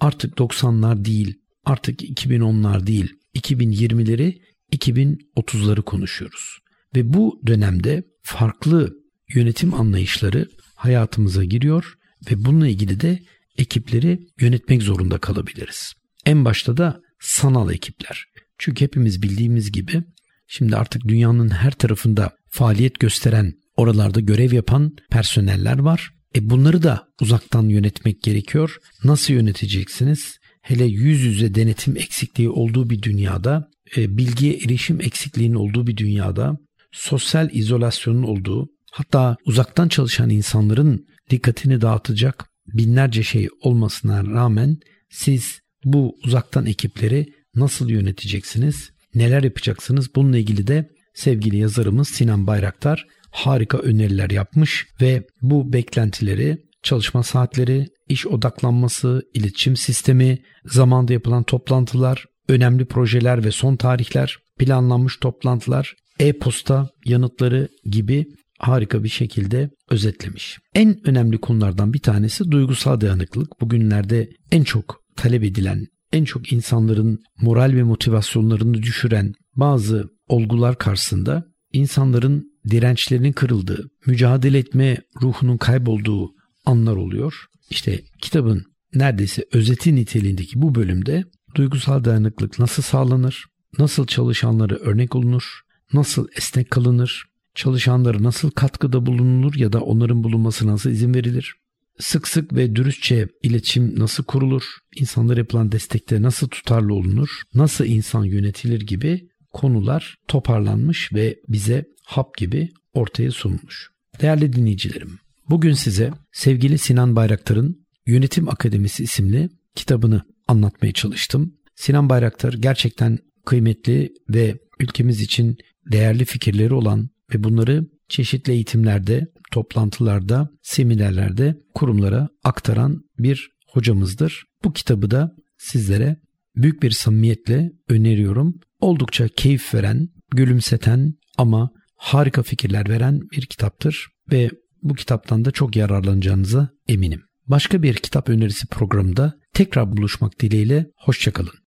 artık 0.00 0.38
90'lar 0.38 1.04
değil, 1.04 1.34
artık 1.64 2.02
2010'lar 2.02 2.86
değil, 2.86 3.12
2020'leri, 3.34 4.38
2030'ları 4.72 5.82
konuşuyoruz. 5.82 6.58
Ve 6.96 7.14
bu 7.14 7.40
dönemde 7.46 8.02
farklı 8.22 8.94
yönetim 9.34 9.74
anlayışları 9.74 10.48
hayatımıza 10.74 11.44
giriyor 11.44 11.94
ve 12.30 12.44
bununla 12.44 12.68
ilgili 12.68 13.00
de 13.00 13.22
ekipleri 13.58 14.26
yönetmek 14.40 14.82
zorunda 14.82 15.18
kalabiliriz. 15.18 15.92
En 16.26 16.44
başta 16.44 16.76
da 16.76 17.00
sanal 17.20 17.72
ekipler. 17.72 18.24
Çünkü 18.58 18.84
hepimiz 18.84 19.22
bildiğimiz 19.22 19.72
gibi 19.72 20.02
şimdi 20.46 20.76
artık 20.76 21.08
dünyanın 21.08 21.48
her 21.48 21.70
tarafında 21.70 22.30
faaliyet 22.48 23.00
gösteren, 23.00 23.52
oralarda 23.76 24.20
görev 24.20 24.52
yapan 24.52 24.96
personeller 25.10 25.78
var. 25.78 26.10
E 26.36 26.50
bunları 26.50 26.82
da 26.82 27.08
uzaktan 27.20 27.68
yönetmek 27.68 28.22
gerekiyor. 28.22 28.76
Nasıl 29.04 29.34
yöneteceksiniz? 29.34 30.38
Hele 30.62 30.84
yüz 30.84 31.20
yüze 31.20 31.54
denetim 31.54 31.96
eksikliği 31.96 32.50
olduğu 32.50 32.90
bir 32.90 33.02
dünyada, 33.02 33.68
e, 33.96 34.16
bilgiye 34.16 34.54
erişim 34.54 35.00
eksikliğinin 35.00 35.54
olduğu 35.54 35.86
bir 35.86 35.96
dünyada, 35.96 36.58
sosyal 36.92 37.50
izolasyonun 37.52 38.22
olduğu, 38.22 38.68
hatta 38.92 39.36
uzaktan 39.46 39.88
çalışan 39.88 40.30
insanların 40.30 41.06
dikkatini 41.30 41.80
dağıtacak 41.80 42.46
binlerce 42.66 43.22
şey 43.22 43.48
olmasına 43.62 44.26
rağmen 44.26 44.78
siz 45.10 45.60
bu 45.84 46.16
uzaktan 46.24 46.66
ekipleri 46.66 47.26
nasıl 47.54 47.88
yöneteceksiniz? 47.88 48.90
Neler 49.14 49.42
yapacaksınız? 49.42 50.14
Bununla 50.14 50.38
ilgili 50.38 50.66
de 50.66 50.88
sevgili 51.14 51.56
yazarımız 51.56 52.08
Sinan 52.08 52.46
Bayraktar 52.46 53.06
harika 53.30 53.78
öneriler 53.78 54.30
yapmış 54.30 54.86
ve 55.00 55.26
bu 55.42 55.72
beklentileri, 55.72 56.58
çalışma 56.82 57.22
saatleri, 57.22 57.86
iş 58.08 58.26
odaklanması, 58.26 59.22
iletişim 59.34 59.76
sistemi, 59.76 60.38
zamanda 60.64 61.12
yapılan 61.12 61.42
toplantılar, 61.42 62.24
önemli 62.48 62.84
projeler 62.84 63.44
ve 63.44 63.50
son 63.50 63.76
tarihler, 63.76 64.36
planlanmış 64.58 65.16
toplantılar, 65.16 65.94
e-posta 66.20 66.88
yanıtları 67.04 67.68
gibi 67.84 68.26
harika 68.58 69.04
bir 69.04 69.08
şekilde 69.08 69.70
özetlemiş. 69.90 70.58
En 70.74 71.08
önemli 71.08 71.38
konulardan 71.38 71.92
bir 71.92 71.98
tanesi 71.98 72.50
duygusal 72.50 73.00
dayanıklılık. 73.00 73.60
Bugünlerde 73.60 74.28
en 74.50 74.64
çok 74.64 75.00
talep 75.16 75.44
edilen, 75.44 75.86
en 76.14 76.24
çok 76.24 76.52
insanların 76.52 77.22
moral 77.40 77.72
ve 77.74 77.82
motivasyonlarını 77.82 78.82
düşüren 78.82 79.32
bazı 79.56 80.08
olgular 80.28 80.78
karşısında 80.78 81.44
insanların 81.72 82.52
dirençlerinin 82.70 83.32
kırıldığı, 83.32 83.90
mücadele 84.06 84.58
etme 84.58 84.96
ruhunun 85.22 85.56
kaybolduğu 85.56 86.34
anlar 86.64 86.96
oluyor. 86.96 87.34
İşte 87.70 88.00
kitabın 88.22 88.64
neredeyse 88.94 89.44
özeti 89.52 89.94
niteliğindeki 89.94 90.62
bu 90.62 90.74
bölümde 90.74 91.24
duygusal 91.54 92.04
dayanıklık 92.04 92.58
nasıl 92.58 92.82
sağlanır, 92.82 93.44
nasıl 93.78 94.06
çalışanları 94.06 94.76
örnek 94.76 95.16
olunur, 95.16 95.60
nasıl 95.92 96.28
esnek 96.36 96.70
kalınır, 96.70 97.24
çalışanlara 97.54 98.22
nasıl 98.22 98.50
katkıda 98.50 99.06
bulunulur 99.06 99.54
ya 99.54 99.72
da 99.72 99.80
onların 99.80 100.24
bulunması 100.24 100.66
nasıl 100.66 100.90
izin 100.90 101.14
verilir? 101.14 101.54
Sık 101.98 102.28
sık 102.28 102.52
ve 102.52 102.76
dürüstçe 102.76 103.28
iletişim 103.42 103.98
nasıl 103.98 104.24
kurulur? 104.24 104.62
İnsanlara 104.96 105.40
yapılan 105.40 105.72
destekte 105.72 106.22
nasıl 106.22 106.48
tutarlı 106.48 106.94
olunur? 106.94 107.28
Nasıl 107.54 107.84
insan 107.84 108.24
yönetilir 108.24 108.80
gibi 108.80 109.28
konular 109.52 110.16
toparlanmış 110.28 111.12
ve 111.12 111.36
bize 111.48 111.84
hap 112.04 112.36
gibi 112.36 112.68
ortaya 112.94 113.30
sunulmuş. 113.30 113.90
Değerli 114.20 114.52
dinleyicilerim, 114.52 115.18
bugün 115.50 115.72
size 115.72 116.10
sevgili 116.32 116.78
Sinan 116.78 117.16
Bayraktar'ın 117.16 117.84
Yönetim 118.06 118.48
Akademisi 118.48 119.02
isimli 119.02 119.48
kitabını 119.74 120.22
anlatmaya 120.48 120.92
çalıştım. 120.92 121.54
Sinan 121.76 122.08
Bayraktar 122.08 122.52
gerçekten 122.52 123.18
kıymetli 123.44 124.12
ve 124.28 124.58
ülkemiz 124.80 125.20
için 125.20 125.56
değerli 125.92 126.24
fikirleri 126.24 126.74
olan 126.74 127.08
ve 127.34 127.44
bunları 127.44 127.86
çeşitli 128.08 128.52
eğitimlerde, 128.52 129.26
toplantılarda, 129.54 130.50
seminerlerde 130.62 131.56
kurumlara 131.74 132.28
aktaran 132.44 133.02
bir 133.18 133.50
hocamızdır. 133.68 134.44
Bu 134.64 134.72
kitabı 134.72 135.10
da 135.10 135.34
sizlere 135.58 136.16
büyük 136.56 136.82
bir 136.82 136.90
samimiyetle 136.90 137.72
öneriyorum. 137.88 138.60
Oldukça 138.80 139.28
keyif 139.28 139.74
veren, 139.74 140.08
gülümseten 140.30 141.14
ama 141.38 141.70
harika 141.96 142.42
fikirler 142.42 142.88
veren 142.88 143.20
bir 143.32 143.46
kitaptır 143.46 144.06
ve 144.32 144.50
bu 144.82 144.94
kitaptan 144.94 145.44
da 145.44 145.50
çok 145.50 145.76
yararlanacağınıza 145.76 146.68
eminim. 146.88 147.22
Başka 147.46 147.82
bir 147.82 147.94
kitap 147.94 148.28
önerisi 148.28 148.66
programında 148.66 149.34
tekrar 149.52 149.96
buluşmak 149.96 150.40
dileğiyle 150.40 150.86
hoşçakalın. 150.96 151.54